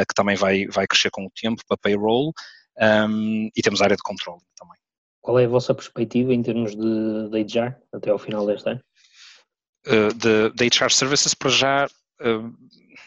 [0.07, 2.31] que também vai, vai crescer com o tempo, para payroll,
[2.79, 4.77] um, e temos a área de controle também.
[5.19, 8.81] Qual é a vossa perspectiva em termos de, de HR até ao final deste ano?
[10.15, 11.87] de, de HR Services, para já,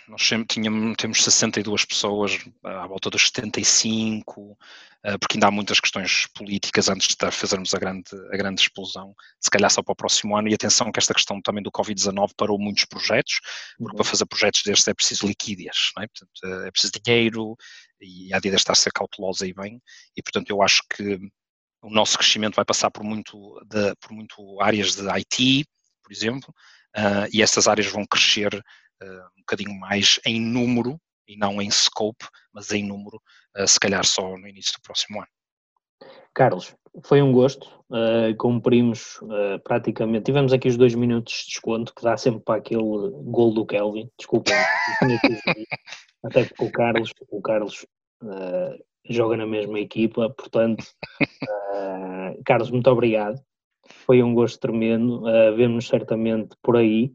[0.08, 4.58] nós sempre tínhamos, temos 62 pessoas à volta dos 75,
[5.04, 9.14] eh, porque ainda há muitas questões políticas antes de fazermos a grande, a grande explosão,
[9.40, 12.32] se calhar só para o próximo ano, e atenção que esta questão também do Covid-19
[12.36, 13.40] parou muitos projetos,
[13.78, 13.96] porque uhum.
[13.96, 16.06] para fazer projetos destes é preciso liquidez, é?
[16.06, 17.56] Portanto, é preciso dinheiro,
[18.00, 19.80] e a Adidas está a ser cautelosa e bem,
[20.16, 21.18] e portanto eu acho que
[21.82, 25.66] o nosso crescimento vai passar por muito, de, por muito áreas de IT,
[26.02, 26.54] por exemplo,
[26.96, 28.50] uh, e essas áreas vão crescer
[29.04, 33.20] um bocadinho mais em número e não em scope, mas em número,
[33.56, 35.28] uh, se calhar só no início do próximo ano.
[36.34, 36.74] Carlos,
[37.04, 37.66] foi um gosto.
[37.90, 40.24] Uh, cumprimos uh, praticamente.
[40.24, 44.10] Tivemos aqui os dois minutos de desconto que dá sempre para aquele gol do Kelvin.
[44.18, 44.50] Desculpa,
[46.24, 47.86] até porque o Carlos, o Carlos
[48.22, 50.84] uh, joga na mesma equipa, portanto,
[52.44, 53.40] Carlos, muito obrigado.
[54.06, 55.22] Foi um gosto tremendo.
[55.22, 57.12] Uh, Vemos-nos certamente por aí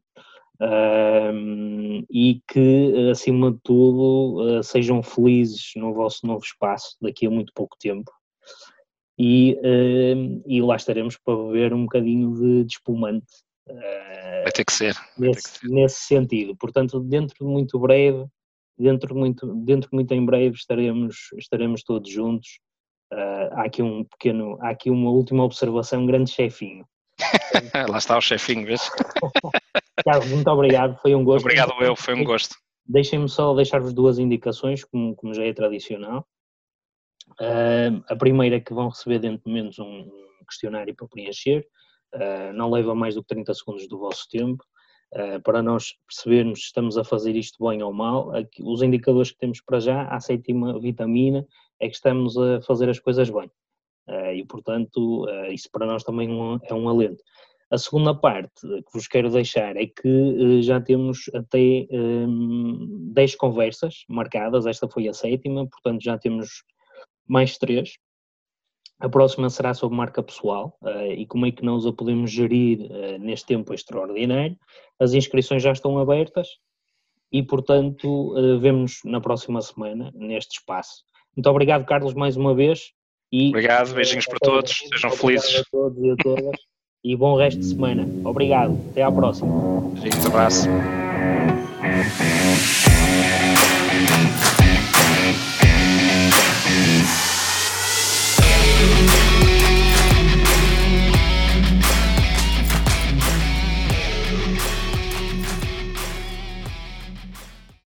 [2.09, 7.53] e que, acima de tudo, uh, sejam felizes no vosso novo espaço daqui a muito
[7.53, 8.11] pouco tempo.
[9.21, 9.57] E,
[10.45, 13.27] e lá estaremos para beber um bocadinho de, de espumante.
[13.69, 14.95] Ah, vai ter que ser.
[15.17, 15.67] Nesse, que ser.
[15.67, 16.55] nesse sentido.
[16.55, 18.25] Portanto, dentro de muito breve,
[18.77, 22.59] dentro muito, dentro muito em breve estaremos, estaremos todos juntos.
[23.11, 26.85] Uh, há aqui um pequeno, há aqui uma última observação, um grande chefinho.
[27.89, 28.89] Lá está o chefinho, vês?
[30.03, 31.45] Carlos, muito obrigado, foi um gosto.
[31.45, 32.55] Obrigado eu, foi um gosto.
[32.85, 36.25] Deixem-me só deixar-vos duas indicações, como, como já é tradicional.
[37.39, 40.09] Uh, a primeira é que vão receber dentro de menos um
[40.47, 41.65] questionário para preencher,
[42.15, 44.63] uh, não leva mais do que 30 segundos do vosso tempo,
[45.13, 48.35] uh, para nós percebermos se estamos a fazer isto bem ou mal.
[48.35, 51.45] Aqui, os indicadores que temos para já, a sétima vitamina,
[51.79, 53.49] é que estamos a fazer as coisas bem.
[54.35, 56.27] e, portanto, isso para nós também
[56.63, 57.23] é um alento.
[57.71, 63.13] A segunda parte que vos quero deixar é que uh, já temos até um, ehm,
[63.13, 66.63] 10 conversas marcadas, esta foi a sétima, portanto já temos
[67.27, 67.93] mais três.
[68.99, 72.89] A próxima será sobre marca pessoal uh, e como é que nós a podemos gerir
[72.91, 74.57] uh, neste tempo extraordinário.
[74.99, 76.47] As inscrições já estão abertas
[77.31, 81.03] e, portanto, vemos na próxima semana neste espaço.
[81.37, 82.91] Muito obrigado, Carlos, mais uma vez.
[83.31, 85.59] E, obrigado, beijinhos para todos, sejam felizes.
[85.59, 86.59] A todos e a todas
[87.03, 88.07] e bom resto de semana.
[88.23, 88.77] Obrigado.
[88.91, 89.53] Até à próxima.
[89.53, 89.93] Um
[90.27, 90.67] abraço.